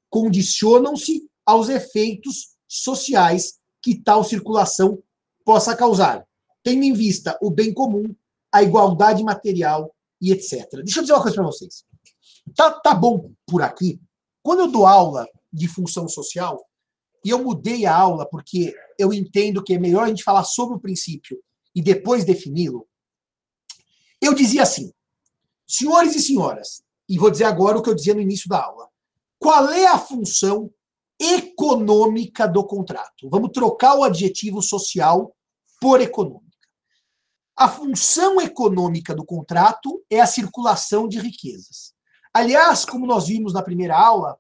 condicionam-se 0.08 1.28
aos 1.44 1.68
efeitos 1.68 2.54
sociais 2.68 3.58
que 3.82 3.96
tal 3.96 4.22
circulação 4.22 5.02
possa 5.44 5.76
causar, 5.76 6.24
tendo 6.62 6.84
em 6.84 6.92
vista 6.92 7.36
o 7.42 7.50
bem 7.50 7.74
comum, 7.74 8.14
a 8.52 8.62
igualdade 8.62 9.22
material 9.22 9.92
e 10.20 10.32
etc. 10.32 10.68
Deixa 10.82 11.00
eu 11.00 11.02
dizer 11.02 11.12
uma 11.12 11.22
coisa 11.22 11.36
para 11.36 11.44
vocês. 11.44 11.84
Tá, 12.54 12.70
tá 12.70 12.94
bom 12.94 13.32
por 13.46 13.62
aqui. 13.62 14.00
Quando 14.42 14.60
eu 14.60 14.68
dou 14.68 14.86
aula 14.86 15.26
de 15.52 15.66
função 15.66 16.08
social, 16.08 16.64
e 17.26 17.30
eu 17.30 17.42
mudei 17.42 17.86
a 17.86 17.96
aula 17.96 18.24
porque 18.24 18.72
eu 18.96 19.12
entendo 19.12 19.60
que 19.60 19.74
é 19.74 19.78
melhor 19.80 20.04
a 20.04 20.08
gente 20.08 20.22
falar 20.22 20.44
sobre 20.44 20.76
o 20.76 20.80
princípio 20.80 21.42
e 21.74 21.82
depois 21.82 22.24
defini-lo. 22.24 22.86
Eu 24.20 24.32
dizia 24.32 24.62
assim, 24.62 24.92
senhores 25.66 26.14
e 26.14 26.22
senhoras, 26.22 26.82
e 27.08 27.18
vou 27.18 27.28
dizer 27.28 27.44
agora 27.44 27.78
o 27.78 27.82
que 27.82 27.90
eu 27.90 27.94
dizia 27.96 28.14
no 28.14 28.20
início 28.20 28.48
da 28.48 28.62
aula. 28.62 28.88
Qual 29.40 29.68
é 29.70 29.86
a 29.86 29.98
função 29.98 30.72
econômica 31.20 32.46
do 32.46 32.64
contrato? 32.64 33.28
Vamos 33.28 33.50
trocar 33.52 33.96
o 33.96 34.04
adjetivo 34.04 34.62
social 34.62 35.34
por 35.80 36.00
econômica. 36.00 36.46
A 37.56 37.68
função 37.68 38.40
econômica 38.40 39.12
do 39.14 39.24
contrato 39.24 40.00
é 40.08 40.20
a 40.20 40.26
circulação 40.28 41.08
de 41.08 41.18
riquezas. 41.18 41.95
Aliás, 42.36 42.84
como 42.84 43.06
nós 43.06 43.28
vimos 43.28 43.54
na 43.54 43.62
primeira 43.62 43.96
aula, 43.96 44.38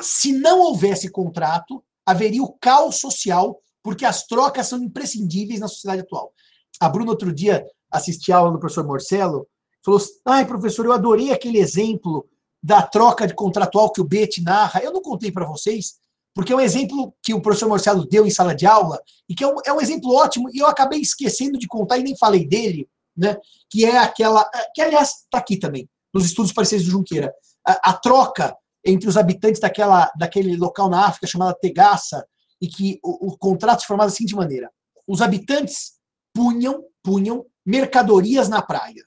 se 0.00 0.32
não 0.32 0.58
houvesse 0.60 1.10
contrato, 1.10 1.84
haveria 2.06 2.42
o 2.42 2.54
caos 2.54 2.98
social, 2.98 3.60
porque 3.82 4.06
as 4.06 4.26
trocas 4.26 4.68
são 4.68 4.82
imprescindíveis 4.82 5.60
na 5.60 5.68
sociedade 5.68 6.00
atual. 6.00 6.32
A 6.80 6.88
Bruna, 6.88 7.10
outro 7.10 7.30
dia, 7.30 7.62
assistia 7.90 8.36
a 8.36 8.38
aula 8.38 8.52
do 8.52 8.58
professor 8.58 8.86
Morcelo, 8.86 9.46
falou: 9.84 10.00
ai, 10.24 10.46
professor, 10.46 10.86
eu 10.86 10.92
adorei 10.92 11.30
aquele 11.30 11.58
exemplo 11.58 12.26
da 12.62 12.80
troca 12.80 13.26
de 13.26 13.34
contratual 13.34 13.92
que 13.92 14.00
o 14.00 14.04
Bet 14.04 14.42
narra. 14.42 14.80
Eu 14.82 14.94
não 14.94 15.02
contei 15.02 15.30
para 15.30 15.44
vocês, 15.44 15.98
porque 16.34 16.54
é 16.54 16.56
um 16.56 16.60
exemplo 16.60 17.14
que 17.22 17.34
o 17.34 17.42
professor 17.42 17.68
Morcelo 17.68 18.06
deu 18.06 18.24
em 18.26 18.30
sala 18.30 18.54
de 18.54 18.64
aula, 18.64 18.98
e 19.28 19.34
que 19.34 19.44
é 19.44 19.46
um, 19.46 19.56
é 19.66 19.72
um 19.74 19.80
exemplo 19.82 20.10
ótimo, 20.14 20.48
e 20.54 20.58
eu 20.58 20.66
acabei 20.66 21.00
esquecendo 21.00 21.58
de 21.58 21.68
contar 21.68 21.98
e 21.98 22.02
nem 22.02 22.16
falei 22.16 22.48
dele, 22.48 22.88
né? 23.20 23.36
Que 23.68 23.84
é 23.84 23.98
aquela. 23.98 24.48
Que, 24.74 24.82
aliás, 24.82 25.10
está 25.24 25.38
aqui 25.38 25.56
também, 25.58 25.88
nos 26.12 26.24
estudos 26.24 26.52
parecidos 26.52 26.86
do 26.86 26.90
Junqueira. 26.90 27.32
A, 27.66 27.90
a 27.90 27.92
troca 27.92 28.56
entre 28.84 29.08
os 29.08 29.16
habitantes 29.16 29.60
daquela, 29.60 30.10
daquele 30.16 30.56
local 30.56 30.88
na 30.88 31.06
África 31.06 31.26
chamada 31.26 31.58
Tegaça, 31.60 32.26
e 32.60 32.66
que 32.66 32.98
o, 33.02 33.28
o 33.28 33.38
contrato 33.38 33.80
se 33.80 33.86
formava 33.86 34.10
da 34.10 34.16
seguinte 34.16 34.34
maneira: 34.34 34.70
os 35.06 35.20
habitantes 35.20 35.92
punham, 36.34 36.84
punham 37.02 37.46
mercadorias 37.64 38.48
na 38.48 38.62
praia. 38.62 39.04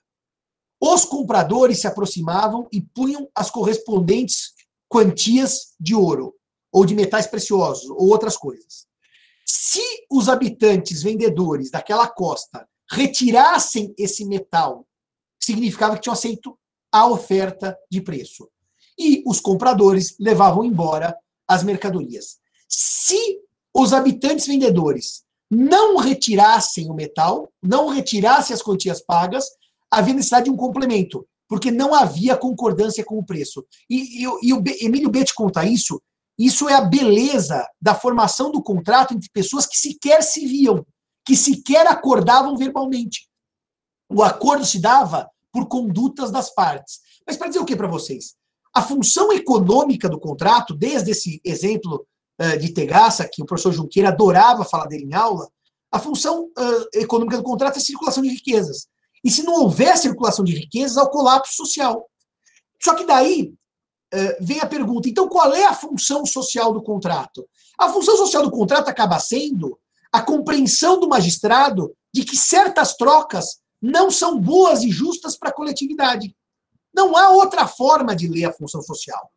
Os 0.79 1.05
compradores 1.05 1.79
se 1.79 1.87
aproximavam 1.87 2.67
e 2.71 2.81
punham 2.81 3.29
as 3.33 3.49
correspondentes 3.49 4.53
quantias 4.89 5.73
de 5.79 5.95
ouro, 5.95 6.35
ou 6.71 6.85
de 6.85 6.93
metais 6.93 7.25
preciosos, 7.25 7.89
ou 7.89 8.09
outras 8.09 8.37
coisas. 8.37 8.85
Se 9.45 9.81
os 10.09 10.29
habitantes 10.29 11.01
vendedores 11.01 11.71
daquela 11.71 12.07
costa 12.07 12.67
retirassem 12.93 13.93
esse 13.97 14.23
metal, 14.25 14.85
significava 15.41 15.95
que 15.95 16.01
tinham 16.01 16.13
aceito 16.13 16.57
a 16.91 17.07
oferta 17.07 17.75
de 17.89 17.99
preço 18.01 18.47
e 18.97 19.23
os 19.25 19.39
compradores 19.39 20.15
levavam 20.19 20.63
embora 20.63 21.15
as 21.47 21.63
mercadorias. 21.63 22.37
Se 22.69 23.39
os 23.73 23.91
habitantes 23.93 24.45
vendedores 24.45 25.23
não 25.49 25.97
retirassem 25.97 26.89
o 26.89 26.93
metal, 26.93 27.51
não 27.61 27.89
retirassem 27.89 28.53
as 28.53 28.61
quantias 28.61 29.01
pagas, 29.01 29.45
havia 29.89 30.13
necessidade 30.13 30.45
de 30.45 30.51
um 30.51 30.55
complemento, 30.55 31.27
porque 31.47 31.71
não 31.71 31.93
havia 31.93 32.37
concordância 32.37 33.03
com 33.03 33.17
o 33.17 33.25
preço. 33.25 33.65
E, 33.89 34.23
e, 34.23 34.49
e 34.49 34.53
o 34.53 34.63
Emílio 34.81 35.09
Betti 35.09 35.33
conta 35.33 35.65
isso. 35.65 36.01
Isso 36.37 36.67
é 36.67 36.73
a 36.73 36.81
beleza 36.81 37.67
da 37.79 37.93
formação 37.93 38.51
do 38.51 38.61
contrato 38.61 39.13
entre 39.13 39.29
pessoas 39.31 39.67
que 39.67 39.77
sequer 39.77 40.23
se 40.23 40.47
viam, 40.47 40.85
que 41.25 41.35
sequer 41.35 41.87
acordavam 41.87 42.55
verbalmente. 42.57 43.29
O 44.09 44.23
acordo 44.23 44.65
se 44.65 44.79
dava 44.79 45.29
por 45.51 45.67
condutas 45.67 46.31
das 46.31 46.53
partes. 46.53 46.99
Mas 47.25 47.37
para 47.37 47.47
dizer 47.47 47.59
o 47.59 47.65
que 47.65 47.75
para 47.75 47.87
vocês? 47.87 48.35
A 48.73 48.81
função 48.81 49.31
econômica 49.31 50.09
do 50.09 50.19
contrato, 50.19 50.73
desde 50.73 51.11
esse 51.11 51.39
exemplo 51.45 52.05
uh, 52.41 52.57
de 52.57 52.73
Tegaça, 52.73 53.29
que 53.31 53.41
o 53.41 53.45
professor 53.45 53.71
Junqueira 53.71 54.09
adorava 54.09 54.65
falar 54.65 54.87
dele 54.87 55.05
em 55.05 55.13
aula, 55.13 55.47
a 55.91 55.99
função 55.99 56.45
uh, 56.45 56.87
econômica 56.95 57.37
do 57.37 57.43
contrato 57.43 57.77
é 57.77 57.79
circulação 57.79 58.23
de 58.23 58.29
riquezas. 58.29 58.87
E 59.23 59.29
se 59.29 59.43
não 59.43 59.61
houver 59.61 59.95
circulação 59.97 60.43
de 60.43 60.53
riquezas, 60.53 60.97
há 60.97 61.03
o 61.03 61.09
colapso 61.09 61.53
social. 61.53 62.09
Só 62.81 62.95
que 62.95 63.05
daí 63.05 63.53
uh, 64.13 64.35
vem 64.41 64.59
a 64.59 64.65
pergunta: 64.65 65.07
então 65.07 65.29
qual 65.29 65.53
é 65.53 65.65
a 65.65 65.73
função 65.73 66.25
social 66.25 66.73
do 66.73 66.81
contrato? 66.81 67.47
A 67.79 67.89
função 67.89 68.17
social 68.17 68.43
do 68.43 68.51
contrato 68.51 68.89
acaba 68.89 69.19
sendo 69.19 69.79
a 70.13 70.21
compreensão 70.21 70.99
do 70.99 71.09
magistrado 71.09 71.91
de 72.13 72.23
que 72.23 72.37
certas 72.37 72.95
trocas 72.95 73.59
não 73.81 74.11
são 74.11 74.39
boas 74.39 74.83
e 74.83 74.91
justas 74.91 75.35
para 75.35 75.49
a 75.49 75.53
coletividade. 75.53 76.35
Não 76.93 77.17
há 77.17 77.31
outra 77.31 77.67
forma 77.67 78.15
de 78.15 78.27
ler 78.27 78.45
a 78.45 78.53
função 78.53 78.83
social. 78.83 79.31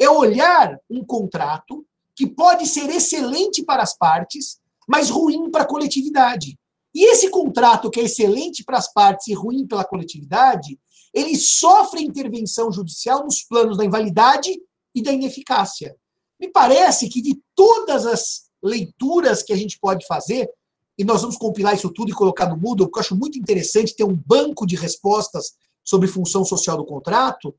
É 0.00 0.08
olhar 0.08 0.78
um 0.88 1.04
contrato 1.04 1.86
que 2.16 2.26
pode 2.26 2.66
ser 2.66 2.88
excelente 2.88 3.62
para 3.62 3.82
as 3.82 3.94
partes, 3.94 4.58
mas 4.88 5.10
ruim 5.10 5.50
para 5.50 5.64
a 5.64 5.68
coletividade. 5.68 6.58
E 6.94 7.10
esse 7.10 7.28
contrato 7.30 7.90
que 7.90 8.00
é 8.00 8.04
excelente 8.04 8.64
para 8.64 8.78
as 8.78 8.90
partes 8.90 9.28
e 9.28 9.34
ruim 9.34 9.66
pela 9.66 9.84
coletividade, 9.84 10.78
ele 11.12 11.36
sofre 11.36 12.02
intervenção 12.02 12.72
judicial 12.72 13.22
nos 13.22 13.42
planos 13.42 13.76
da 13.76 13.84
invalidade 13.84 14.58
e 14.94 15.02
da 15.02 15.12
ineficácia. 15.12 15.94
Me 16.40 16.48
parece 16.48 17.08
que 17.08 17.20
de 17.20 17.40
todas 17.54 18.06
as 18.06 18.50
leituras 18.62 19.42
que 19.42 19.52
a 19.52 19.56
gente 19.56 19.78
pode 19.78 20.06
fazer, 20.06 20.48
e 20.96 21.04
nós 21.04 21.22
vamos 21.22 21.36
compilar 21.36 21.74
isso 21.74 21.90
tudo 21.90 22.10
e 22.10 22.14
colocar 22.14 22.48
no 22.48 22.56
Moodle, 22.56 22.86
porque 22.86 22.98
eu 22.98 23.02
acho 23.02 23.16
muito 23.16 23.38
interessante 23.38 23.96
ter 23.96 24.04
um 24.04 24.14
banco 24.14 24.66
de 24.66 24.76
respostas 24.76 25.54
sobre 25.82 26.06
função 26.06 26.44
social 26.44 26.76
do 26.76 26.84
contrato, 26.84 27.54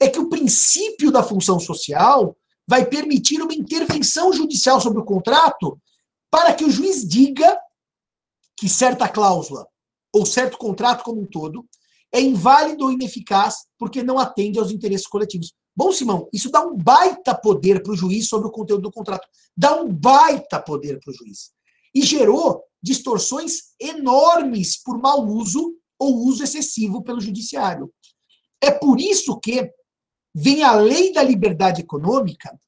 é 0.00 0.08
que 0.08 0.18
o 0.18 0.28
princípio 0.28 1.12
da 1.12 1.22
função 1.22 1.60
social 1.60 2.36
vai 2.66 2.86
permitir 2.86 3.42
uma 3.42 3.54
intervenção 3.54 4.32
judicial 4.32 4.80
sobre 4.80 5.00
o 5.00 5.04
contrato 5.04 5.78
para 6.30 6.54
que 6.54 6.64
o 6.64 6.70
juiz 6.70 7.06
diga 7.06 7.58
que 8.56 8.68
certa 8.68 9.08
cláusula 9.08 9.66
ou 10.12 10.24
certo 10.24 10.56
contrato 10.56 11.04
como 11.04 11.20
um 11.20 11.26
todo 11.26 11.66
é 12.12 12.20
inválido 12.20 12.84
ou 12.84 12.92
ineficaz 12.92 13.66
porque 13.78 14.02
não 14.02 14.18
atende 14.18 14.58
aos 14.58 14.70
interesses 14.70 15.06
coletivos. 15.06 15.52
Bom, 15.76 15.92
Simão, 15.92 16.28
isso 16.32 16.50
dá 16.50 16.64
um 16.66 16.76
baita 16.76 17.34
poder 17.34 17.82
para 17.82 17.92
o 17.92 17.96
juiz 17.96 18.28
sobre 18.28 18.48
o 18.48 18.50
conteúdo 18.50 18.82
do 18.82 18.92
contrato. 18.92 19.26
Dá 19.56 19.80
um 19.80 19.92
baita 19.92 20.60
poder 20.60 20.98
para 21.00 21.10
o 21.10 21.14
juiz. 21.14 21.52
E 21.94 22.02
gerou 22.02 22.62
distorções 22.82 23.74
enormes 23.78 24.82
por 24.82 24.98
mau 24.98 25.26
uso 25.26 25.76
ou 25.98 26.16
uso 26.24 26.42
excessivo 26.42 27.02
pelo 27.02 27.20
judiciário. 27.20 27.92
É 28.60 28.70
por 28.70 29.00
isso 29.00 29.38
que 29.38 29.72
vem 30.34 30.62
a 30.62 30.74
lei 30.74 31.12
da 31.12 31.22
liberdade 31.22 31.82
econômica 31.82 32.58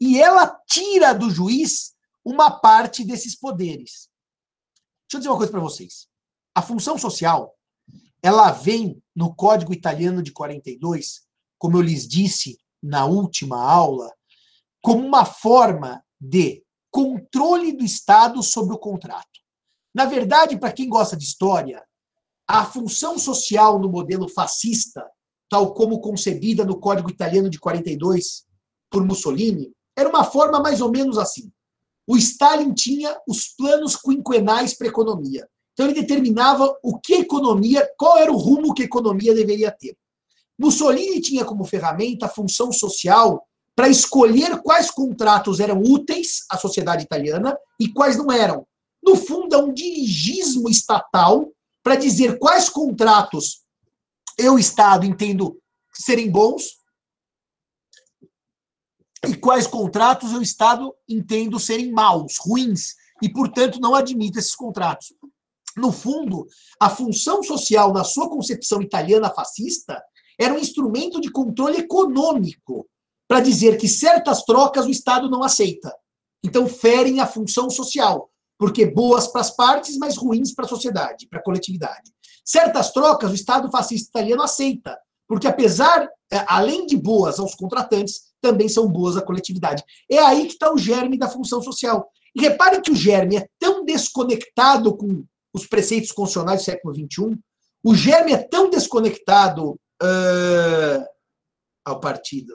e 0.00 0.20
ela 0.20 0.46
tira 0.66 1.12
do 1.12 1.30
juiz 1.30 1.94
uma 2.24 2.50
parte 2.50 3.04
desses 3.04 3.36
poderes. 3.36 4.08
Deixa 5.08 5.14
eu 5.14 5.18
dizer 5.18 5.28
uma 5.28 5.36
coisa 5.36 5.52
para 5.52 5.60
vocês. 5.60 6.08
A 6.54 6.62
função 6.62 6.96
social, 6.96 7.54
ela 8.22 8.50
vem 8.50 9.02
no 9.14 9.34
Código 9.34 9.72
Italiano 9.72 10.22
de 10.22 10.32
42, 10.32 11.22
como 11.62 11.76
eu 11.76 11.80
lhes 11.80 12.08
disse 12.08 12.58
na 12.82 13.06
última 13.06 13.56
aula, 13.56 14.12
como 14.82 15.06
uma 15.06 15.24
forma 15.24 16.02
de 16.20 16.60
controle 16.90 17.72
do 17.72 17.84
Estado 17.84 18.42
sobre 18.42 18.74
o 18.74 18.78
contrato. 18.78 19.38
Na 19.94 20.04
verdade, 20.04 20.58
para 20.58 20.72
quem 20.72 20.88
gosta 20.88 21.16
de 21.16 21.22
história, 21.22 21.80
a 22.48 22.64
função 22.64 23.16
social 23.16 23.78
no 23.78 23.88
modelo 23.88 24.28
fascista, 24.28 25.08
tal 25.48 25.72
como 25.72 26.00
concebida 26.00 26.64
no 26.64 26.80
Código 26.80 27.08
Italiano 27.08 27.48
de 27.48 27.60
42 27.60 28.44
por 28.90 29.06
Mussolini, 29.06 29.72
era 29.96 30.08
uma 30.08 30.24
forma 30.24 30.58
mais 30.58 30.80
ou 30.80 30.90
menos 30.90 31.16
assim. 31.16 31.48
O 32.08 32.16
Stalin 32.16 32.74
tinha 32.74 33.16
os 33.24 33.54
planos 33.56 33.94
quinquenais 33.94 34.76
para 34.76 34.88
a 34.88 34.90
economia. 34.90 35.48
Então 35.74 35.86
ele 35.86 36.00
determinava 36.00 36.76
o 36.82 36.98
que 36.98 37.14
a 37.14 37.20
economia, 37.20 37.88
qual 37.96 38.18
era 38.18 38.32
o 38.32 38.36
rumo 38.36 38.74
que 38.74 38.82
a 38.82 38.86
economia 38.86 39.32
deveria 39.32 39.70
ter. 39.70 39.96
Mussolini 40.62 41.20
tinha 41.20 41.44
como 41.44 41.64
ferramenta 41.64 42.26
a 42.26 42.28
função 42.28 42.70
social 42.70 43.44
para 43.74 43.88
escolher 43.88 44.62
quais 44.62 44.92
contratos 44.92 45.58
eram 45.58 45.82
úteis 45.82 46.44
à 46.48 46.56
sociedade 46.56 47.02
italiana 47.02 47.58
e 47.80 47.88
quais 47.92 48.16
não 48.16 48.30
eram. 48.30 48.64
No 49.02 49.16
fundo, 49.16 49.56
é 49.56 49.58
um 49.58 49.72
dirigismo 49.72 50.68
estatal 50.68 51.50
para 51.82 51.96
dizer 51.96 52.38
quais 52.38 52.68
contratos 52.68 53.62
eu, 54.38 54.56
Estado, 54.56 55.04
entendo 55.04 55.58
serem 55.92 56.30
bons 56.30 56.80
e 59.26 59.34
quais 59.34 59.66
contratos 59.66 60.32
eu, 60.32 60.42
Estado, 60.42 60.94
entendo 61.08 61.58
serem 61.58 61.90
maus, 61.90 62.36
ruins, 62.38 62.94
e, 63.20 63.28
portanto, 63.28 63.80
não 63.80 63.96
admito 63.96 64.38
esses 64.38 64.54
contratos. 64.54 65.12
No 65.76 65.90
fundo, 65.90 66.46
a 66.78 66.88
função 66.90 67.42
social, 67.42 67.92
na 67.92 68.04
sua 68.04 68.28
concepção 68.28 68.80
italiana 68.80 69.30
fascista, 69.30 70.02
era 70.38 70.54
um 70.54 70.58
instrumento 70.58 71.20
de 71.20 71.30
controle 71.30 71.78
econômico 71.78 72.86
para 73.28 73.40
dizer 73.40 73.78
que 73.78 73.88
certas 73.88 74.44
trocas 74.44 74.86
o 74.86 74.90
Estado 74.90 75.30
não 75.30 75.42
aceita. 75.42 75.94
Então, 76.44 76.66
ferem 76.66 77.20
a 77.20 77.26
função 77.26 77.70
social, 77.70 78.30
porque 78.58 78.84
boas 78.84 79.28
para 79.28 79.40
as 79.40 79.50
partes, 79.54 79.96
mas 79.96 80.16
ruins 80.16 80.54
para 80.54 80.66
a 80.66 80.68
sociedade, 80.68 81.26
para 81.28 81.38
a 81.38 81.42
coletividade. 81.42 82.12
Certas 82.44 82.92
trocas 82.92 83.30
o 83.30 83.34
Estado 83.34 83.70
fascista 83.70 84.08
italiano 84.10 84.42
aceita, 84.42 84.98
porque 85.28 85.46
apesar, 85.46 86.08
é, 86.30 86.44
além 86.48 86.86
de 86.86 86.96
boas 86.96 87.38
aos 87.38 87.54
contratantes, 87.54 88.32
também 88.40 88.68
são 88.68 88.88
boas 88.88 89.16
à 89.16 89.22
coletividade. 89.22 89.84
É 90.10 90.18
aí 90.18 90.46
que 90.46 90.52
está 90.52 90.72
o 90.72 90.76
germe 90.76 91.16
da 91.16 91.28
função 91.28 91.62
social. 91.62 92.10
E 92.34 92.42
reparem 92.42 92.82
que 92.82 92.90
o 92.90 92.96
germe 92.96 93.36
é 93.36 93.46
tão 93.58 93.84
desconectado 93.84 94.96
com 94.96 95.24
os 95.54 95.66
preceitos 95.66 96.10
constitucionais 96.10 96.60
do 96.60 96.64
século 96.64 96.94
XXI, 96.94 97.38
o 97.84 97.94
germe 97.94 98.32
é 98.32 98.38
tão 98.38 98.70
desconectado 98.70 99.78
uh, 100.02 101.06
ao 101.84 102.00
partido. 102.00 102.52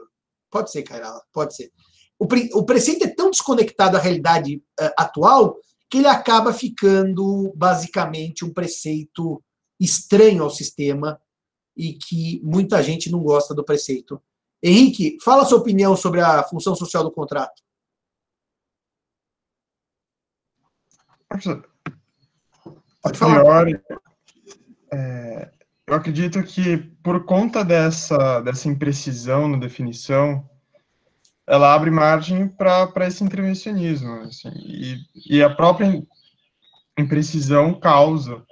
Pode 0.51 0.71
ser, 0.71 0.83
Cairala, 0.83 1.21
pode 1.31 1.55
ser. 1.55 1.71
O, 2.19 2.27
pre, 2.27 2.49
o 2.53 2.65
preceito 2.65 3.05
é 3.05 3.07
tão 3.07 3.29
desconectado 3.29 3.97
à 3.97 3.99
realidade 3.99 4.57
uh, 4.79 4.91
atual 4.97 5.57
que 5.89 5.99
ele 5.99 6.07
acaba 6.07 6.51
ficando 6.51 7.53
basicamente 7.55 8.43
um 8.43 8.53
preceito 8.53 9.41
estranho 9.79 10.43
ao 10.43 10.49
sistema 10.49 11.21
e 11.75 11.93
que 11.93 12.41
muita 12.43 12.81
gente 12.81 13.09
não 13.09 13.21
gosta 13.21 13.53
do 13.53 13.63
preceito. 13.63 14.21
Henrique, 14.61 15.17
fala 15.23 15.43
a 15.43 15.45
sua 15.45 15.59
opinião 15.59 15.95
sobre 15.95 16.19
a 16.19 16.43
função 16.43 16.75
social 16.75 17.03
do 17.03 17.11
contrato. 17.11 17.61
Pode 23.01 23.17
falar. 23.17 23.43
Priori, 23.43 23.79
é, 24.91 25.51
eu 25.87 25.95
acredito 25.95 26.43
que 26.43 26.77
por 27.01 27.23
conta 27.23 27.63
dessa, 27.63 28.41
dessa 28.41 28.67
imprecisão 28.67 29.47
na 29.47 29.57
definição, 29.57 30.47
ela 31.47 31.73
abre 31.73 31.89
margem 31.89 32.49
para 32.49 33.07
esse 33.07 33.23
intervencionismo. 33.23 34.11
Assim, 34.23 34.49
e, 34.53 34.97
e, 35.37 35.41
a 35.41 35.49
própria 35.49 36.03
imprecisão 36.99 37.73
causa 37.73 38.43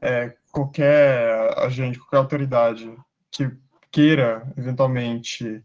é, 0.00 0.34
qualquer 0.50 1.58
agente, 1.58 1.98
qualquer 1.98 2.16
autoridade 2.16 2.90
que 3.30 3.50
queira, 3.92 4.50
eventualmente, 4.56 5.62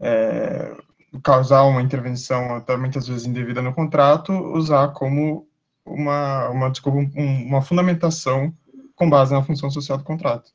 é, 0.00 0.76
causar 1.22 1.62
uma 1.62 1.80
intervenção, 1.80 2.56
até 2.56 2.76
muitas 2.76 3.06
vezes 3.06 3.24
indevida 3.24 3.62
no 3.62 3.72
contrato, 3.72 4.32
usar 4.32 4.88
como 4.88 5.46
uma, 5.84 6.48
uma, 6.48 6.70
desculpa, 6.70 6.98
uma 7.16 7.62
fundamentação 7.62 8.52
com 9.00 9.08
base 9.08 9.32
na 9.32 9.42
função 9.42 9.70
social 9.70 9.96
do 9.96 10.04
contrato. 10.04 10.52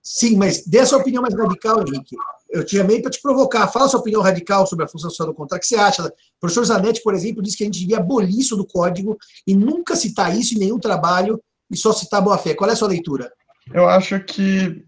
Sim, 0.00 0.36
mas 0.36 0.64
dê 0.64 0.78
a 0.78 0.86
sua 0.86 1.00
opinião 1.00 1.20
mais 1.20 1.34
radical, 1.34 1.80
Henrique. 1.80 2.14
Eu 2.48 2.64
te 2.64 2.76
chamei 2.76 3.02
para 3.02 3.10
te 3.10 3.20
provocar. 3.20 3.66
Fala 3.66 3.86
a 3.86 3.88
sua 3.88 3.98
opinião 3.98 4.22
radical 4.22 4.64
sobre 4.68 4.84
a 4.84 4.88
função 4.88 5.10
social 5.10 5.26
do 5.26 5.34
contrato. 5.34 5.58
O 5.58 5.62
que 5.62 5.66
você 5.66 5.74
acha? 5.74 6.06
O 6.06 6.12
professor 6.38 6.64
Zanetti, 6.64 7.02
por 7.02 7.12
exemplo, 7.12 7.42
disse 7.42 7.56
que 7.56 7.64
a 7.64 7.66
gente 7.66 7.80
devia 7.80 7.96
abolir 7.96 8.38
isso 8.38 8.56
do 8.56 8.64
código 8.64 9.18
e 9.44 9.56
nunca 9.56 9.96
citar 9.96 10.38
isso 10.38 10.54
em 10.54 10.58
nenhum 10.58 10.78
trabalho 10.78 11.42
e 11.68 11.76
só 11.76 11.92
citar 11.92 12.22
boa-fé. 12.22 12.54
Qual 12.54 12.70
é 12.70 12.74
a 12.74 12.76
sua 12.76 12.86
leitura? 12.86 13.32
Eu 13.72 13.88
acho 13.88 14.20
que 14.20 14.84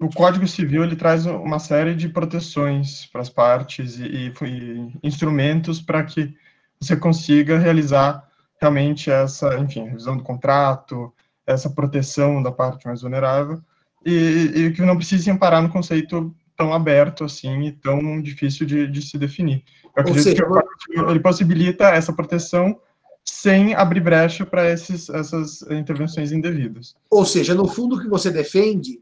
o 0.00 0.08
Código 0.08 0.48
Civil 0.48 0.84
ele 0.84 0.96
traz 0.96 1.26
uma 1.26 1.58
série 1.58 1.94
de 1.94 2.08
proteções 2.08 3.04
para 3.06 3.20
as 3.20 3.28
partes 3.28 3.98
e, 3.98 4.04
e, 4.06 4.34
e 4.42 4.92
instrumentos 5.02 5.82
para 5.82 6.02
que 6.02 6.32
você 6.80 6.96
consiga 6.96 7.58
realizar 7.58 8.26
realmente 8.58 9.10
essa, 9.10 9.58
enfim, 9.58 9.84
revisão 9.84 10.16
do 10.16 10.22
contrato, 10.22 11.12
essa 11.46 11.70
proteção 11.70 12.42
da 12.42 12.50
parte 12.50 12.86
mais 12.86 13.02
vulnerável, 13.02 13.60
e, 14.04 14.12
e 14.54 14.72
que 14.72 14.82
não 14.82 14.96
precise 14.96 15.30
amparar 15.30 15.62
no 15.62 15.70
conceito 15.70 16.34
tão 16.56 16.72
aberto 16.72 17.24
assim 17.24 17.62
e 17.62 17.72
tão 17.72 18.20
difícil 18.20 18.66
de, 18.66 18.86
de 18.86 19.02
se 19.02 19.18
definir. 19.18 19.64
Eu 19.96 20.02
acredito 20.02 20.22
seja, 20.22 20.44
que 20.86 21.00
ele 21.00 21.20
possibilita 21.20 21.88
essa 21.88 22.12
proteção 22.12 22.78
sem 23.24 23.74
abrir 23.74 24.00
brecha 24.00 24.44
para 24.44 24.66
essas 24.66 25.62
intervenções 25.70 26.30
indevidas. 26.30 26.94
Ou 27.10 27.24
seja, 27.24 27.54
no 27.54 27.66
fundo, 27.66 27.96
o 27.96 28.00
que 28.00 28.08
você 28.08 28.30
defende 28.30 29.00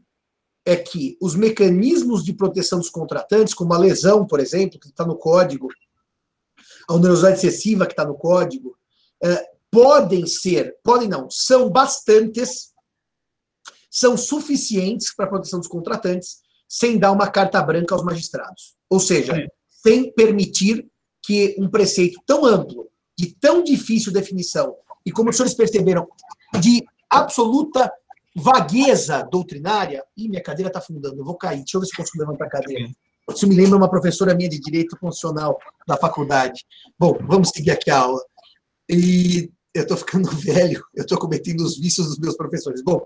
é 0.65 0.77
que 0.77 1.17
os 1.21 1.35
mecanismos 1.35 2.23
de 2.23 2.33
proteção 2.33 2.79
dos 2.79 2.89
contratantes, 2.89 3.53
como 3.53 3.73
a 3.73 3.77
lesão, 3.77 4.25
por 4.25 4.39
exemplo, 4.39 4.79
que 4.79 4.87
está 4.87 5.05
no 5.05 5.17
código, 5.17 5.67
a 6.87 6.93
onerosidade 6.93 7.37
excessiva 7.37 7.85
que 7.85 7.91
está 7.91 8.05
no 8.05 8.15
código, 8.15 8.77
é, 9.21 9.52
podem 9.73 10.27
ser, 10.27 10.77
podem 10.83 11.09
não, 11.09 11.27
são 11.31 11.67
bastantes, 11.67 12.71
são 13.89 14.15
suficientes 14.15 15.15
para 15.15 15.25
a 15.25 15.29
proteção 15.29 15.57
dos 15.57 15.67
contratantes, 15.67 16.37
sem 16.69 16.99
dar 16.99 17.11
uma 17.11 17.27
carta 17.27 17.59
branca 17.59 17.95
aos 17.95 18.03
magistrados. 18.03 18.75
Ou 18.87 18.99
seja, 18.99 19.33
Sim. 19.33 19.47
sem 19.67 20.13
permitir 20.13 20.87
que 21.23 21.55
um 21.57 21.67
preceito 21.67 22.21
tão 22.23 22.45
amplo, 22.45 22.87
de 23.17 23.33
tão 23.33 23.63
difícil 23.63 24.13
definição, 24.13 24.75
e 25.03 25.11
como 25.11 25.31
os 25.31 25.35
senhores 25.35 25.55
perceberam, 25.55 26.07
de 26.59 26.85
absoluta 27.09 27.91
vagueza 28.35 29.23
doutrinária. 29.23 30.03
Ih, 30.15 30.29
minha 30.29 30.41
cadeira 30.41 30.69
está 30.69 30.77
afundando, 30.77 31.17
eu 31.17 31.25
vou 31.25 31.35
cair. 31.35 31.57
Deixa 31.57 31.77
eu 31.77 31.81
ver 31.81 31.87
se 31.87 31.95
consigo 31.95 32.19
levantar 32.19 32.45
a 32.45 32.49
cadeira. 32.49 32.91
Isso 33.27 33.47
me 33.47 33.55
lembra 33.55 33.77
uma 33.77 33.89
professora 33.89 34.35
minha 34.35 34.49
de 34.49 34.59
Direito 34.59 34.97
Constitucional 34.97 35.57
da 35.87 35.97
faculdade. 35.97 36.63
Bom, 36.99 37.17
vamos 37.23 37.49
seguir 37.49 37.71
aqui 37.71 37.89
a 37.89 37.99
aula. 37.99 38.21
E 38.87 39.51
eu 39.73 39.83
estou 39.83 39.97
ficando 39.97 40.29
velho, 40.37 40.83
eu 40.93 41.03
estou 41.03 41.17
cometendo 41.17 41.61
os 41.61 41.77
vícios 41.77 42.07
dos 42.07 42.19
meus 42.19 42.35
professores. 42.35 42.81
Bom, 42.83 43.01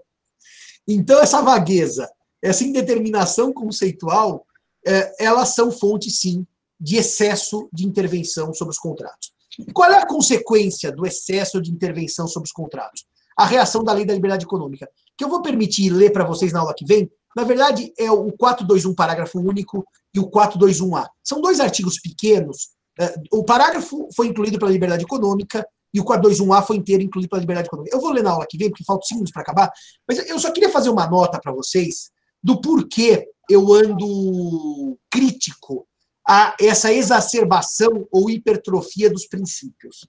então 0.88 1.20
essa 1.20 1.42
vagueza, 1.42 2.10
essa 2.42 2.64
indeterminação 2.64 3.54
conceitual, 3.54 4.46
é, 4.86 5.14
elas 5.20 5.54
são 5.56 5.72
fonte, 5.72 6.10
sim, 6.10 6.46
de 6.80 6.98
excesso 6.98 7.68
de 7.74 7.86
intervenção 7.86 8.54
sobre 8.54 8.72
os 8.72 8.80
contratos. 8.80 9.32
E 9.60 9.72
qual 9.72 9.92
é 9.92 9.98
a 9.98 10.06
consequência 10.06 10.92
do 10.92 11.06
excesso 11.06 11.62
de 11.62 11.72
intervenção 11.72 12.28
sobre 12.28 12.48
os 12.48 12.54
contratos? 12.54 13.06
A 13.36 13.46
reação 13.46 13.84
da 13.84 13.94
lei 13.94 14.06
da 14.06 14.14
liberdade 14.14 14.46
econômica, 14.46 14.88
que 15.18 15.24
eu 15.24 15.30
vou 15.30 15.42
permitir 15.42 15.90
ler 15.90 16.12
para 16.12 16.24
vocês 16.24 16.54
na 16.54 16.60
aula 16.60 16.76
que 16.76 16.86
vem, 16.86 17.10
na 17.36 17.44
verdade 17.44 17.92
é 17.98 18.12
o 18.12 18.32
421, 18.32 18.94
parágrafo 18.94 19.40
único, 19.40 19.86
e 20.14 20.20
o 20.20 20.30
421A. 20.30 21.08
São 21.24 21.42
dois 21.42 21.60
artigos 21.60 22.00
pequenos. 22.00 22.70
É, 23.00 23.14
o 23.32 23.44
parágrafo 23.44 24.08
foi 24.16 24.28
incluído 24.28 24.58
pela 24.58 24.72
liberdade 24.72 25.04
econômica 25.04 25.68
e 25.94 26.00
o 26.00 26.06
421A 26.06 26.66
foi 26.66 26.78
inteiro 26.78 27.04
incluído 27.04 27.30
pela 27.30 27.40
liberdade 27.40 27.68
econômica. 27.68 27.96
Eu 27.96 28.02
vou 28.02 28.12
ler 28.12 28.24
na 28.24 28.32
aula 28.32 28.46
que 28.48 28.58
vem, 28.58 28.70
porque 28.70 28.84
faltam 28.84 29.08
minutos 29.12 29.32
para 29.32 29.42
acabar, 29.42 29.72
mas 30.08 30.20
eu 30.30 30.40
só 30.40 30.52
queria 30.52 30.70
fazer 30.70 30.90
uma 30.90 31.08
nota 31.08 31.40
para 31.40 31.52
vocês 31.52 32.12
do 32.44 32.62
porquê 32.62 33.28
eu 33.50 33.74
ando 33.74 34.98
crítico 35.10 35.88
a 36.28 36.56
essa 36.60 36.92
exacerbação 36.92 38.08
ou 38.12 38.30
hipertrofia 38.30 39.10
dos 39.10 39.26
princípios. 39.28 40.06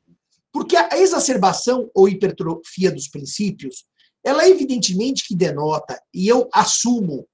Porque 0.52 0.76
a 0.76 0.98
exacerbação 0.98 1.90
ou 1.94 2.08
hipertrofia 2.08 2.90
dos 2.90 3.08
princípios, 3.08 3.84
ela 4.24 4.48
evidentemente 4.48 5.26
que 5.26 5.36
denota, 5.36 6.02
e 6.12 6.26
eu 6.26 6.48
assumo 6.52 7.28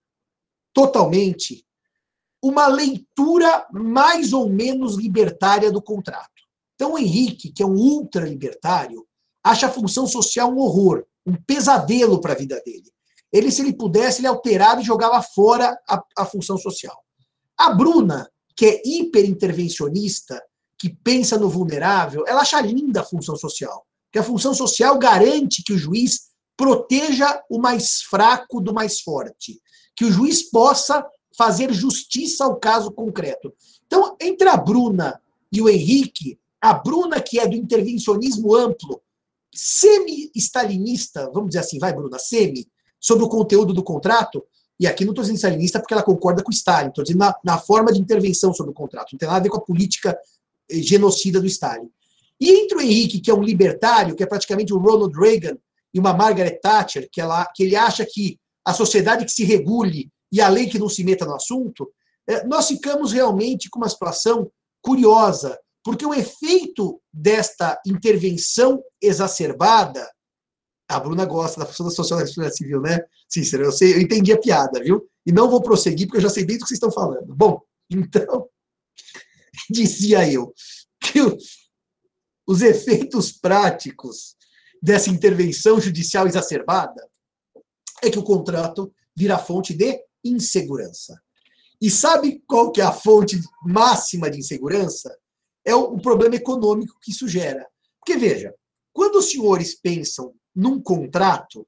totalmente, 0.75 1.65
uma 2.43 2.67
leitura 2.67 3.67
mais 3.73 4.35
ou 4.35 4.51
menos 4.51 4.97
libertária 4.97 5.73
do 5.73 5.81
contrato. 5.81 6.34
Então, 6.85 6.97
o 6.97 6.99
Henrique, 6.99 7.51
que 7.51 7.63
é 7.63 7.67
um 7.67 7.77
ultralibertário, 7.77 9.07
acha 9.43 9.69
a 9.69 9.71
função 9.71 10.07
social 10.07 10.53
um 10.53 10.59
horror, 10.59 11.07
um 11.25 11.35
pesadelo 11.35 12.21
para 12.21 12.35
a 12.35 12.37
vida 12.37 12.61
dele. 12.63 12.93
Ele, 13.33 13.51
se 13.51 13.63
ele 13.63 13.73
pudesse, 13.73 14.21
ele 14.21 14.27
alterava 14.27 14.83
e 14.83 14.85
jogava 14.85 15.23
fora 15.23 15.75
a, 15.89 16.05
a 16.19 16.27
função 16.27 16.59
social. 16.59 16.95
A 17.57 17.73
Bruna, 17.73 18.31
que 18.55 18.67
é 18.67 18.83
hiperintervencionista, 18.85 20.43
que 20.79 20.91
pensa 20.91 21.39
no 21.39 21.49
vulnerável, 21.49 22.23
ela 22.27 22.43
acha 22.43 22.61
linda 22.61 23.01
a 23.01 23.05
função 23.05 23.35
social. 23.35 23.87
Porque 24.05 24.19
a 24.19 24.23
função 24.23 24.53
social 24.53 24.99
garante 24.99 25.63
que 25.65 25.73
o 25.73 25.79
juiz 25.79 26.33
proteja 26.55 27.43
o 27.49 27.59
mais 27.59 28.03
fraco 28.03 28.61
do 28.61 28.75
mais 28.75 29.01
forte. 29.01 29.59
Que 29.97 30.05
o 30.05 30.13
juiz 30.13 30.43
possa 30.51 31.03
fazer 31.35 31.73
justiça 31.73 32.45
ao 32.45 32.57
caso 32.57 32.93
concreto. 32.93 33.55
Então, 33.87 34.15
entre 34.21 34.51
a 34.51 34.57
Bruna 34.59 35.19
e 35.51 35.63
o 35.63 35.69
Henrique, 35.69 36.39
a 36.65 36.73
Bruna, 36.73 37.21
que 37.21 37.39
é 37.39 37.47
do 37.47 37.55
intervencionismo 37.55 38.57
amplo, 38.57 39.03
semi-stalinista, 39.53 41.31
vamos 41.31 41.51
dizer 41.51 41.59
assim, 41.59 41.79
vai, 41.79 41.93
Bruna, 41.93 42.19
semi, 42.19 42.67
sobre 42.99 43.23
o 43.23 43.29
conteúdo 43.29 43.75
do 43.75 43.83
contrato, 43.83 44.43
e 44.81 44.87
aqui 44.87 45.05
não 45.05 45.11
estou 45.13 45.23
dizendo 45.23 45.37
stalinista 45.37 45.79
porque 45.79 45.93
ela 45.93 46.03
concorda 46.03 46.43
com 46.43 46.51
Stalin, 46.51 46.89
estou 46.89 47.05
dizendo 47.05 47.19
na, 47.19 47.35
na, 47.45 47.59
forma 47.59 47.93
de 47.93 48.01
intervenção 48.01 48.55
sobre 48.55 48.73
o 48.73 48.75
contrato, 48.75 49.13
não 49.13 49.19
tem 49.19 49.29
nada 49.29 49.41
a 49.41 49.43
ver 49.43 49.51
com 49.51 49.59
a 49.59 49.61
política 49.61 50.19
eh, 50.71 50.81
genocida 50.81 51.39
do 51.39 51.47
Stalin. 51.47 51.91
E 52.41 52.51
entre 52.51 52.79
o 52.79 52.81
Henrique, 52.81 53.21
que 53.21 53.31
é 53.31 53.35
um 53.35 53.43
libertário, 53.43 54.17
que 54.17 54.23
é 54.23 54.27
praticamente 54.27 54.73
um 54.73 54.79
Ronald 54.79 55.15
Reagan, 55.15 55.59
e 55.93 55.99
uma 55.99 56.15
Margaret 56.15 56.61
Thatcher, 56.63 57.11
que, 57.13 57.21
ela, 57.21 57.45
que 57.55 57.63
ele 57.63 57.77
acha 57.77 58.07
que 58.07 58.41
a 58.65 58.73
sociedade 58.73 59.27
que 59.27 59.33
se 59.33 59.45
regule 59.45 60.11
e 60.33 60.41
a 60.41 60.49
lei 60.49 60.67
que 60.67 60.79
não 60.79 60.89
se 60.89 61.05
meta 61.05 61.27
no 61.27 61.35
assunto, 61.35 61.93
é, 62.27 62.43
nós 62.47 62.69
ficamos 62.69 63.13
realmente 63.13 63.69
com 63.69 63.79
uma 63.79 63.89
situação 63.91 64.51
curiosa, 64.81 65.59
porque 65.85 66.07
o 66.07 66.15
efeito 66.15 67.01
desta 67.13 67.79
intervenção 67.87 68.83
exacerbada, 69.01 70.11
a 70.89 70.99
Bruna 70.99 71.27
gosta 71.27 71.61
da 71.61 71.67
função 71.67 71.87
da 71.87 71.93
social 71.93 72.21
da 72.21 72.51
civil, 72.51 72.81
né? 72.81 73.01
Cícero, 73.29 73.65
eu, 73.65 73.73
sei, 73.73 73.95
eu 73.95 74.01
entendi 74.01 74.33
a 74.33 74.41
piada, 74.41 74.83
viu? 74.83 75.07
E 75.27 75.31
não 75.31 75.51
vou 75.51 75.63
prosseguir, 75.63 76.07
porque 76.07 76.17
eu 76.17 76.23
já 76.23 76.31
sei 76.31 76.45
bem 76.45 76.57
do 76.57 76.63
que 76.63 76.69
vocês 76.69 76.79
estão 76.79 76.91
falando. 76.91 77.35
Bom, 77.35 77.61
então, 77.91 78.49
dizia 79.71 80.27
eu 80.31 80.55
que 81.01 81.21
os 82.47 82.63
efeitos 82.63 83.31
práticos 83.31 84.37
dessa 84.83 85.11
intervenção 85.11 85.79
judicial 85.79 86.27
exacerbada 86.27 87.07
é 88.03 88.11
que 88.11 88.19
o 88.19 88.25
contrato 88.25 88.93
vira 89.15 89.39
fonte 89.39 89.75
de 89.75 90.03
insegurança. 90.25 91.21
E 91.81 91.91
sabe 91.91 92.43
qual 92.47 92.73
que 92.73 92.81
é 92.81 92.85
a 92.85 92.93
fonte 92.93 93.39
máxima 93.63 94.31
de 94.31 94.39
insegurança? 94.39 95.15
É 95.65 95.75
o, 95.75 95.97
problema 95.99 96.37
econômico 96.37 96.99
que 97.01 97.11
isso 97.11 97.27
gera. 97.27 97.67
Porque, 97.99 98.17
veja, 98.19 98.55
quando 98.93 99.17
os 99.17 99.31
senhores 99.31 99.75
pensam 99.75 100.35
num 100.55 100.81
contrato, 100.81 101.67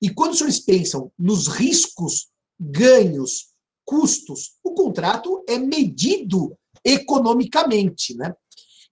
e 0.00 0.10
quando 0.10 0.32
os 0.32 0.38
senhores 0.38 0.60
pensam 0.60 1.12
nos 1.18 1.46
riscos, 1.46 2.28
ganhos, 2.58 3.48
custos, 3.84 4.56
o 4.62 4.72
contrato 4.72 5.44
é 5.48 5.58
medido 5.58 6.56
economicamente, 6.84 8.16
né? 8.16 8.34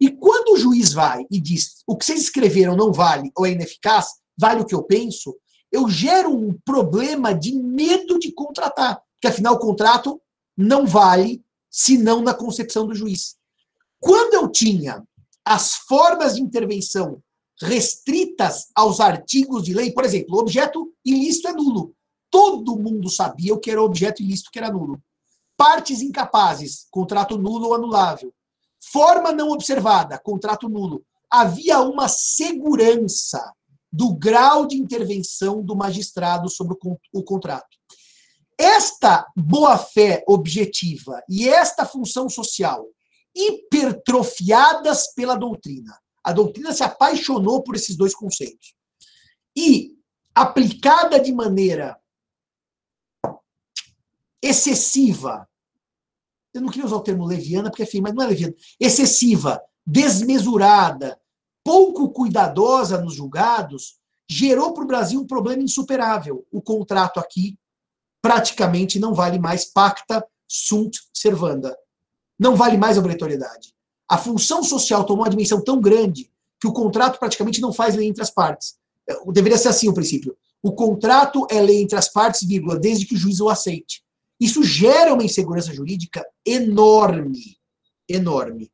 E 0.00 0.10
quando 0.10 0.54
o 0.54 0.56
juiz 0.56 0.92
vai 0.92 1.24
e 1.30 1.40
diz 1.40 1.82
o 1.86 1.96
que 1.96 2.04
vocês 2.04 2.22
escreveram 2.22 2.76
não 2.76 2.92
vale 2.92 3.30
ou 3.36 3.46
é 3.46 3.52
ineficaz, 3.52 4.08
vale 4.36 4.62
o 4.62 4.66
que 4.66 4.74
eu 4.74 4.82
penso, 4.82 5.36
eu 5.70 5.88
gero 5.88 6.30
um 6.30 6.52
problema 6.64 7.32
de 7.32 7.54
medo 7.54 8.18
de 8.18 8.32
contratar, 8.32 9.00
porque 9.14 9.28
afinal 9.28 9.54
o 9.54 9.58
contrato 9.58 10.20
não 10.56 10.86
vale 10.86 11.42
senão 11.70 12.20
na 12.20 12.34
concepção 12.34 12.86
do 12.86 12.94
juiz. 12.94 13.36
Quando 14.02 14.34
eu 14.34 14.48
tinha 14.48 15.00
as 15.44 15.74
formas 15.74 16.34
de 16.34 16.42
intervenção 16.42 17.22
restritas 17.62 18.66
aos 18.74 18.98
artigos 18.98 19.62
de 19.62 19.72
lei, 19.72 19.92
por 19.92 20.04
exemplo, 20.04 20.40
objeto 20.40 20.92
ilícito 21.04 21.46
é 21.46 21.52
nulo. 21.52 21.94
Todo 22.28 22.76
mundo 22.76 23.08
sabia 23.08 23.54
o 23.54 23.60
que 23.60 23.70
era 23.70 23.80
objeto 23.80 24.20
ilícito 24.20 24.50
que 24.50 24.58
era 24.58 24.72
nulo. 24.72 25.00
Partes 25.56 26.02
incapazes, 26.02 26.88
contrato 26.90 27.38
nulo 27.38 27.68
ou 27.68 27.74
anulável. 27.76 28.34
Forma 28.90 29.30
não 29.30 29.50
observada, 29.50 30.18
contrato 30.18 30.68
nulo. 30.68 31.04
Havia 31.30 31.78
uma 31.78 32.08
segurança 32.08 33.54
do 33.92 34.12
grau 34.12 34.66
de 34.66 34.76
intervenção 34.76 35.62
do 35.62 35.76
magistrado 35.76 36.50
sobre 36.50 36.76
o 37.12 37.22
contrato. 37.22 37.78
Esta 38.58 39.28
boa-fé 39.36 40.24
objetiva 40.26 41.22
e 41.28 41.48
esta 41.48 41.86
função 41.86 42.28
social 42.28 42.84
hipertrofiadas 43.34 45.12
pela 45.14 45.34
doutrina. 45.34 45.98
A 46.22 46.32
doutrina 46.32 46.72
se 46.72 46.82
apaixonou 46.82 47.62
por 47.62 47.74
esses 47.74 47.96
dois 47.96 48.14
conceitos. 48.14 48.74
E 49.56 49.96
aplicada 50.34 51.18
de 51.18 51.32
maneira 51.32 51.98
excessiva, 54.40 55.48
eu 56.52 56.60
não 56.60 56.68
queria 56.68 56.86
usar 56.86 56.96
o 56.96 57.02
termo 57.02 57.26
leviana, 57.26 57.70
porque 57.70 57.82
é 57.82 57.86
feio, 57.86 58.02
mas 58.02 58.14
não 58.14 58.22
é 58.22 58.26
leviana, 58.26 58.54
excessiva, 58.78 59.62
desmesurada, 59.86 61.20
pouco 61.64 62.10
cuidadosa 62.10 63.00
nos 63.00 63.14
julgados, 63.14 63.98
gerou 64.28 64.72
para 64.72 64.84
o 64.84 64.86
Brasil 64.86 65.20
um 65.20 65.26
problema 65.26 65.62
insuperável. 65.62 66.46
O 66.50 66.60
contrato 66.60 67.20
aqui 67.20 67.58
praticamente 68.20 68.98
não 68.98 69.14
vale 69.14 69.38
mais 69.38 69.64
pacta 69.64 70.24
sunt 70.48 70.98
servanda. 71.12 71.76
Não 72.42 72.56
vale 72.56 72.76
mais 72.76 72.98
obrigatoriedade. 72.98 73.72
A 74.10 74.18
função 74.18 74.64
social 74.64 75.04
tomou 75.04 75.24
uma 75.24 75.30
dimensão 75.30 75.62
tão 75.62 75.80
grande 75.80 76.28
que 76.60 76.66
o 76.66 76.72
contrato 76.72 77.16
praticamente 77.20 77.60
não 77.60 77.72
faz 77.72 77.94
lei 77.94 78.08
entre 78.08 78.20
as 78.20 78.30
partes. 78.30 78.74
Deveria 79.28 79.56
ser 79.56 79.68
assim 79.68 79.88
o 79.88 79.94
princípio. 79.94 80.36
O 80.60 80.72
contrato 80.72 81.46
é 81.48 81.60
lei 81.60 81.80
entre 81.80 81.96
as 81.96 82.08
partes, 82.08 82.44
vírgula, 82.44 82.76
desde 82.76 83.06
que 83.06 83.14
o 83.14 83.16
juiz 83.16 83.38
o 83.38 83.48
aceite. 83.48 84.02
Isso 84.40 84.64
gera 84.64 85.14
uma 85.14 85.22
insegurança 85.22 85.72
jurídica 85.72 86.26
enorme. 86.44 87.58
Enorme. 88.08 88.72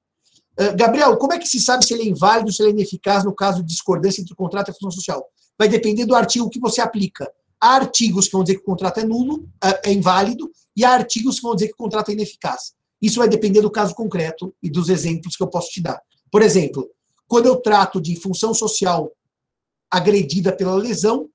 Uh, 0.59 0.75
Gabriel, 0.75 1.19
como 1.19 1.35
é 1.35 1.39
que 1.39 1.47
se 1.47 1.61
sabe 1.61 1.85
se 1.85 1.93
ele 1.93 2.05
é 2.05 2.07
inválido, 2.07 2.51
se 2.51 2.63
ele 2.63 2.71
é 2.71 2.73
ineficaz 2.73 3.23
no 3.23 3.35
caso 3.35 3.61
de 3.63 3.69
discordância 3.69 4.23
entre 4.23 4.33
o 4.33 4.37
contrato 4.37 4.69
e 4.69 4.71
a 4.71 4.75
função 4.75 4.91
social? 4.91 5.27
Vai 5.59 5.69
depender 5.69 6.07
do 6.07 6.15
artigo 6.15 6.49
que 6.49 6.59
você 6.59 6.81
aplica. 6.81 7.31
Há 7.61 7.75
artigos 7.75 8.27
que 8.27 8.33
vão 8.33 8.43
dizer 8.43 8.57
que 8.57 8.63
o 8.63 8.67
contrato 8.67 9.01
é 9.01 9.05
nulo, 9.05 9.47
é, 9.63 9.91
é 9.91 9.93
inválido, 9.93 10.51
e 10.75 10.87
há 10.87 10.93
artigos 10.93 11.37
que 11.37 11.43
vão 11.43 11.55
dizer 11.55 11.69
que 11.69 11.75
o 11.75 11.77
contrato 11.77 12.09
é 12.09 12.13
ineficaz. 12.13 12.78
Isso 13.01 13.19
vai 13.19 13.29
depender 13.29 13.61
do 13.61 13.71
caso 13.71 13.95
concreto 13.95 14.55
e 14.63 14.71
dos 14.71 14.89
exemplos 14.89 15.37
que 15.37 15.43
eu 15.43 15.49
posso 15.49 15.71
te 15.71 15.81
dar. 15.81 16.01
Por 16.31 16.43
exemplo, 16.43 16.91
quando 17.27 17.47
eu 17.47 17.57
trato 17.57 18.01
de 18.01 18.17
função 18.17 18.53
social 18.53 19.13
agredida 19.91 20.53
pela 20.53 20.75
lesão, 20.75 21.29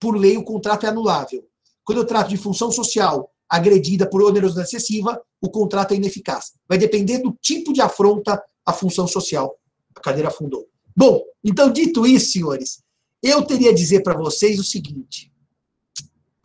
por 0.00 0.16
lei 0.16 0.36
o 0.36 0.44
contrato 0.44 0.86
é 0.86 0.88
anulável. 0.88 1.44
Quando 1.84 1.98
eu 1.98 2.06
trato 2.06 2.28
de 2.28 2.36
função 2.36 2.70
social 2.70 3.30
agredida 3.48 4.08
por 4.08 4.22
onerosidade 4.22 4.68
excessiva, 4.68 5.20
o 5.40 5.48
contrato 5.48 5.92
é 5.92 5.96
ineficaz. 5.96 6.52
Vai 6.68 6.78
depender 6.78 7.18
do 7.18 7.36
tipo 7.40 7.72
de 7.72 7.80
afronta 7.80 8.42
à 8.64 8.72
função 8.72 9.06
social. 9.06 9.58
A 9.96 10.00
cadeira 10.00 10.28
afundou. 10.28 10.68
Bom, 10.94 11.22
então, 11.42 11.72
dito 11.72 12.06
isso, 12.06 12.32
senhores, 12.32 12.82
eu 13.22 13.42
teria 13.42 13.70
a 13.70 13.74
dizer 13.74 14.02
para 14.02 14.16
vocês 14.16 14.58
o 14.58 14.64
seguinte: 14.64 15.32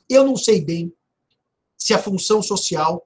eu 0.10 0.24
não 0.24 0.38
sei 0.38 0.62
bem 0.62 0.94
se 1.78 1.94
a 1.94 2.02
função 2.02 2.42
social 2.42 3.06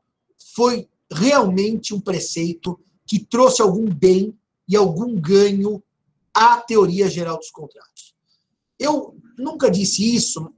foi 0.55 0.87
realmente 1.11 1.93
um 1.93 1.99
preceito 1.99 2.79
que 3.05 3.19
trouxe 3.19 3.61
algum 3.61 3.89
bem 3.89 4.37
e 4.67 4.75
algum 4.75 5.15
ganho 5.15 5.81
à 6.33 6.57
teoria 6.57 7.09
geral 7.09 7.37
dos 7.37 7.49
contratos. 7.49 8.13
Eu 8.77 9.17
nunca 9.37 9.71
disse 9.71 10.15
isso, 10.15 10.53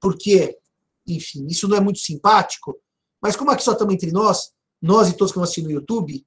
porque, 0.00 0.58
enfim, 1.06 1.46
isso 1.46 1.66
não 1.66 1.76
é 1.76 1.80
muito 1.80 1.98
simpático, 1.98 2.78
mas 3.20 3.36
como 3.36 3.50
aqui 3.50 3.62
só 3.62 3.72
estamos 3.72 3.94
entre 3.94 4.12
nós, 4.12 4.52
nós 4.80 5.08
e 5.08 5.16
todos 5.16 5.32
que 5.32 5.36
vão 5.36 5.44
assistir 5.44 5.62
no 5.62 5.70
YouTube, 5.70 6.24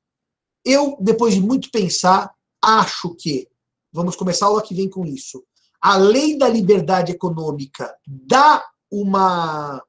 eu, 0.64 0.98
depois 1.00 1.34
de 1.34 1.42
muito 1.42 1.70
pensar, 1.70 2.34
acho 2.62 3.14
que, 3.16 3.48
vamos 3.92 4.16
começar 4.16 4.46
a 4.46 4.50
aula 4.50 4.64
que 4.64 4.74
vem 4.74 4.90
com 4.90 5.06
isso, 5.06 5.44
a 5.80 5.98
lei 5.98 6.38
da 6.38 6.48
liberdade 6.48 7.12
econômica 7.12 7.96
dá 8.08 8.66
uma 8.90 9.84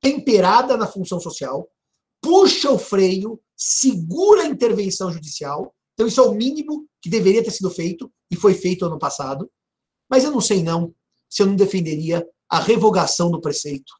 temperada 0.00 0.76
na 0.76 0.86
função 0.86 1.18
social, 1.18 1.68
puxa 2.22 2.70
o 2.70 2.78
freio, 2.78 3.38
segura 3.56 4.42
a 4.42 4.46
intervenção 4.46 5.12
judicial. 5.12 5.74
Então, 5.92 6.06
isso 6.06 6.20
é 6.20 6.24
o 6.24 6.32
mínimo 6.32 6.86
que 7.02 7.10
deveria 7.10 7.42
ter 7.44 7.50
sido 7.50 7.68
feito 7.68 8.10
e 8.30 8.36
foi 8.36 8.54
feito 8.54 8.86
ano 8.86 8.98
passado. 8.98 9.50
Mas 10.08 10.24
eu 10.24 10.30
não 10.30 10.40
sei 10.40 10.62
não 10.62 10.94
se 11.28 11.42
eu 11.42 11.46
não 11.46 11.56
defenderia 11.56 12.26
a 12.48 12.60
revogação 12.60 13.30
do 13.30 13.40
preceito. 13.40 13.92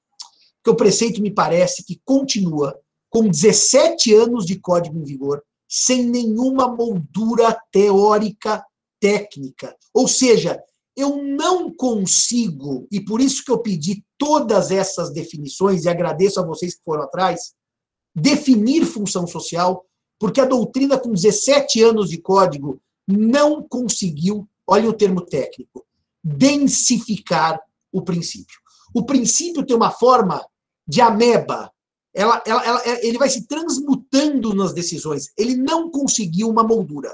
Porque 0.63 0.71
o 0.71 0.77
preceito 0.77 1.21
me 1.21 1.31
parece 1.31 1.85
que 1.85 2.01
continua 2.05 2.79
com 3.11 3.29
17 3.29 4.15
anos 4.15 4.47
de 4.47 4.59
código 4.59 4.99
em 4.99 5.05
vigor, 5.05 5.43
sem 5.69 6.05
nenhuma 6.05 6.69
moldura 6.69 7.59
teórica 7.71 8.65
técnica. 9.01 9.75
Ou 9.93 10.07
seja, 10.07 10.63
eu 10.97 11.23
não 11.23 11.75
consigo, 11.75 12.87
e 12.91 13.01
por 13.01 13.21
isso 13.21 13.45
que 13.45 13.51
eu 13.51 13.59
pedi 13.59 14.05
todas 14.19 14.71
essas 14.71 15.11
definições, 15.11 15.85
e 15.85 15.89
agradeço 15.89 16.39
a 16.39 16.47
vocês 16.47 16.75
que 16.75 16.85
foram 16.85 17.03
atrás, 17.03 17.55
definir 18.15 18.85
função 18.85 19.27
social, 19.27 19.85
porque 20.19 20.41
a 20.41 20.47
doutrina, 20.47 20.99
com 20.99 21.13
17 21.13 21.83
anos 21.83 22.09
de 22.09 22.19
código, 22.19 22.81
não 23.07 23.63
conseguiu, 23.63 24.49
olha 24.67 24.89
o 24.89 24.93
termo 24.93 25.21
técnico, 25.23 25.85
densificar 26.23 27.61
o 27.91 28.03
princípio. 28.03 28.57
O 28.95 29.05
princípio 29.05 29.65
tem 29.65 29.75
uma 29.75 29.91
forma 29.91 30.45
de 30.87 31.01
ameba. 31.01 31.73
Ela, 32.15 32.43
ela, 32.47 32.65
ela, 32.65 32.83
ele 33.03 33.19
vai 33.19 33.29
se 33.29 33.47
transmutando 33.47 34.55
nas 34.55 34.73
decisões. 34.73 35.33
Ele 35.37 35.57
não 35.57 35.91
conseguiu 35.91 36.49
uma 36.49 36.63
moldura. 36.63 37.11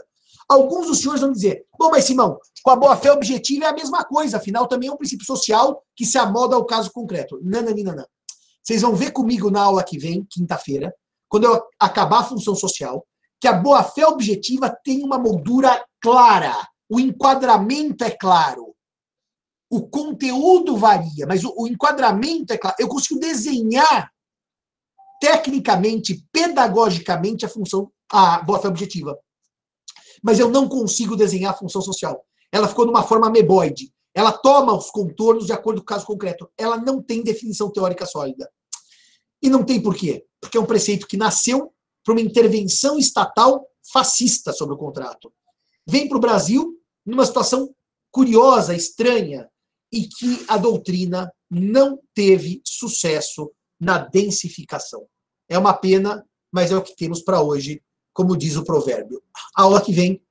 Alguns 0.48 0.86
dos 0.86 0.98
senhores 1.00 1.20
vão 1.20 1.30
dizer, 1.30 1.66
bom, 1.78 1.90
mas 1.90 2.04
Simão, 2.04 2.38
com 2.62 2.70
a 2.70 2.76
boa-fé 2.76 3.12
objetiva 3.12 3.66
é 3.66 3.68
a 3.68 3.74
mesma 3.74 4.02
coisa, 4.04 4.38
afinal 4.38 4.66
também 4.66 4.88
é 4.88 4.92
um 4.92 4.96
princípio 4.96 5.26
social 5.26 5.82
que 5.94 6.06
se 6.06 6.16
amolda 6.16 6.56
ao 6.56 6.64
caso 6.64 6.90
concreto. 6.90 7.38
Não, 7.42 7.62
não, 7.62 7.74
não, 7.74 7.96
não. 7.96 8.06
Vocês 8.62 8.82
vão 8.82 8.94
ver 8.94 9.12
comigo 9.12 9.50
na 9.50 9.62
aula 9.62 9.84
que 9.84 9.98
vem, 9.98 10.26
quinta-feira, 10.30 10.94
quando 11.28 11.44
eu 11.44 11.62
acabar 11.78 12.20
a 12.20 12.24
função 12.24 12.54
social, 12.54 13.06
que 13.40 13.46
a 13.46 13.52
boa-fé 13.52 14.06
objetiva 14.06 14.74
tem 14.84 15.02
uma 15.02 15.18
moldura 15.18 15.84
clara, 16.00 16.54
o 16.88 16.98
enquadramento 16.98 18.04
é 18.04 18.10
claro. 18.10 18.74
O 19.70 19.86
conteúdo 19.88 20.76
varia, 20.76 21.26
mas 21.26 21.44
o, 21.44 21.54
o 21.56 21.66
enquadramento 21.66 22.52
é 22.52 22.58
claro. 22.58 22.76
Eu 22.78 22.88
consigo 22.88 23.20
desenhar 23.20 24.10
tecnicamente, 25.20 26.24
pedagogicamente, 26.32 27.44
a 27.44 27.48
função, 27.48 27.90
a 28.10 28.40
boa-fé 28.42 28.68
objetiva. 28.68 29.18
Mas 30.22 30.38
eu 30.38 30.48
não 30.48 30.68
consigo 30.68 31.16
desenhar 31.16 31.52
a 31.52 31.56
função 31.56 31.82
social. 31.82 32.24
Ela 32.50 32.68
ficou 32.68 32.86
numa 32.86 33.02
forma 33.02 33.26
ameboide. 33.26 33.92
Ela 34.14 34.32
toma 34.32 34.76
os 34.76 34.90
contornos 34.90 35.46
de 35.46 35.52
acordo 35.52 35.80
com 35.80 35.84
o 35.84 35.86
caso 35.86 36.06
concreto. 36.06 36.50
Ela 36.56 36.76
não 36.76 37.02
tem 37.02 37.22
definição 37.22 37.70
teórica 37.70 38.06
sólida. 38.06 38.50
E 39.42 39.48
não 39.48 39.64
tem 39.64 39.80
por 39.80 39.94
quê? 39.94 40.26
Porque 40.40 40.56
é 40.56 40.60
um 40.60 40.66
preceito 40.66 41.06
que 41.06 41.16
nasceu 41.16 41.72
para 42.04 42.12
uma 42.12 42.20
intervenção 42.20 42.98
estatal 42.98 43.66
fascista 43.92 44.52
sobre 44.52 44.74
o 44.74 44.78
contrato. 44.78 45.32
Vem 45.86 46.08
para 46.08 46.18
o 46.18 46.20
Brasil 46.20 46.78
numa 47.04 47.24
situação 47.24 47.74
curiosa, 48.10 48.74
estranha, 48.74 49.48
e 49.92 50.06
que 50.06 50.44
a 50.48 50.56
doutrina 50.56 51.32
não 51.50 51.98
teve 52.14 52.60
sucesso 52.64 53.50
na 53.80 53.98
densificação. 53.98 55.06
É 55.48 55.58
uma 55.58 55.72
pena, 55.72 56.24
mas 56.52 56.70
é 56.70 56.76
o 56.76 56.82
que 56.82 56.96
temos 56.96 57.22
para 57.22 57.40
hoje, 57.40 57.82
como 58.12 58.36
diz 58.36 58.56
o 58.56 58.64
provérbio. 58.64 59.22
A 59.56 59.62
aula 59.62 59.80
que 59.80 59.92
vem, 59.92 60.22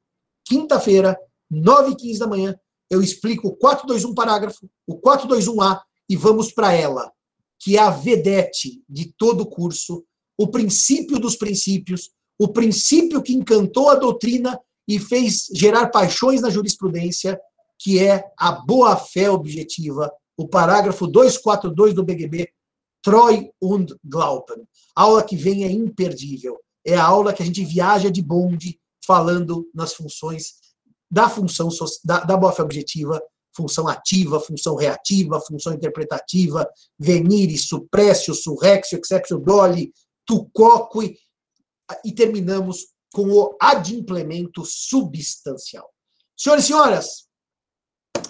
quinta-feira, 0.45 1.17
9 1.49 1.89
h 1.89 1.97
15 1.97 2.19
da 2.19 2.27
manhã, 2.27 2.59
eu 2.89 3.01
explico 3.01 3.47
o 3.49 3.55
421 3.55 4.13
parágrafo, 4.13 4.69
o 4.85 4.99
421A, 4.99 5.81
e 6.09 6.15
vamos 6.15 6.51
para 6.51 6.73
ela, 6.73 7.11
que 7.59 7.77
é 7.77 7.81
a 7.81 7.89
vedete 7.89 8.81
de 8.87 9.13
todo 9.17 9.41
o 9.41 9.45
curso, 9.45 10.05
o 10.37 10.47
princípio 10.47 11.19
dos 11.19 11.35
princípios, 11.35 12.11
o 12.39 12.47
princípio 12.47 13.21
que 13.21 13.33
encantou 13.33 13.89
a 13.89 13.95
doutrina 13.95 14.59
e 14.87 14.99
fez 14.99 15.47
gerar 15.53 15.87
paixões 15.87 16.41
na 16.41 16.49
jurisprudência, 16.49 17.39
que 17.79 17.99
é 17.99 18.23
a 18.37 18.51
boa-fé 18.51 19.29
objetiva, 19.29 20.11
o 20.37 20.47
parágrafo 20.47 21.07
242 21.07 21.93
do 21.93 22.03
BGB, 22.03 22.49
Treu 23.01 23.53
und 23.61 23.95
Glauben. 24.03 24.67
A 24.95 25.03
aula 25.03 25.23
que 25.23 25.35
vem 25.35 25.63
é 25.63 25.71
imperdível. 25.71 26.59
É 26.85 26.95
a 26.95 27.03
aula 27.03 27.33
que 27.33 27.41
a 27.41 27.45
gente 27.45 27.63
viaja 27.63 28.09
de 28.09 28.21
bonde 28.21 28.79
falando 29.05 29.69
nas 29.73 29.93
funções 29.93 30.55
da 31.09 31.29
função 31.29 31.69
da, 32.03 32.19
da 32.21 32.35
objetiva, 32.35 33.21
função 33.55 33.87
ativa, 33.87 34.39
função 34.39 34.75
reativa, 34.75 35.41
função 35.41 35.73
interpretativa, 35.73 36.69
venire, 36.99 37.57
suppressio, 37.57 38.33
surrexio, 38.33 38.99
exceptio 38.99 39.39
doli, 39.39 39.91
tucoque, 40.25 41.17
e 42.03 42.11
terminamos 42.11 42.87
com 43.13 43.29
o 43.29 43.55
adimplemento 43.59 44.63
substancial. 44.65 45.89
Senhores 46.35 46.65
e 46.65 46.67
senhoras, 46.67 47.27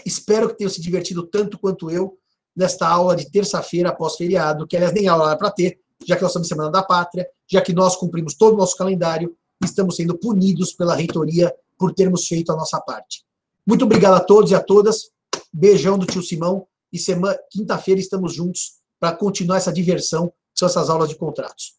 Espero 0.06 0.48
que 0.50 0.56
tenham 0.56 0.70
se 0.70 0.82
divertido 0.82 1.28
tanto 1.28 1.60
quanto 1.60 1.92
eu 1.92 2.18
nesta 2.56 2.88
aula 2.88 3.16
de 3.16 3.30
terça-feira 3.30 3.90
após 3.90 4.16
feriado, 4.16 4.66
que 4.66 4.76
aliás 4.76 4.94
nem 4.94 5.08
aula 5.08 5.28
era 5.28 5.38
para 5.38 5.52
ter, 5.52 5.80
já 6.06 6.16
que 6.16 6.22
nós 6.22 6.32
estamos 6.32 6.48
Semana 6.48 6.72
da 6.72 6.82
Pátria, 6.82 7.28
já 7.50 7.62
que 7.62 7.74
nós 7.74 7.96
cumprimos 7.96 8.34
todo 8.34 8.54
o 8.54 8.58
nosso 8.58 8.76
calendário 8.76 9.36
estamos 9.64 9.96
sendo 9.96 10.18
punidos 10.18 10.72
pela 10.74 10.96
reitoria 10.96 11.54
por 11.78 11.94
termos 11.94 12.28
feito 12.28 12.52
a 12.52 12.56
nossa 12.56 12.80
parte. 12.82 13.24
Muito 13.66 13.86
obrigado 13.86 14.16
a 14.16 14.20
todos 14.20 14.52
e 14.52 14.56
a 14.56 14.64
todas. 14.64 15.12
Beijão 15.54 15.98
do 15.98 16.06
tio 16.06 16.22
Simão. 16.22 16.68
E 16.92 16.98
semana, 16.98 17.38
quinta-feira 17.52 18.00
estamos 18.00 18.34
juntos 18.34 18.78
para 19.00 19.16
continuar 19.16 19.58
essa 19.58 19.74
diversão, 19.74 20.30
que 20.30 20.60
são 20.60 20.68
essas 20.68 20.90
aulas 20.90 21.10
de 21.10 21.16
contratos. 21.16 21.76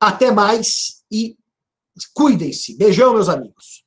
Até 0.00 0.30
mais 0.30 1.02
e 1.10 1.36
cuidem-se. 2.14 2.76
Beijão, 2.76 3.14
meus 3.14 3.28
amigos. 3.28 3.85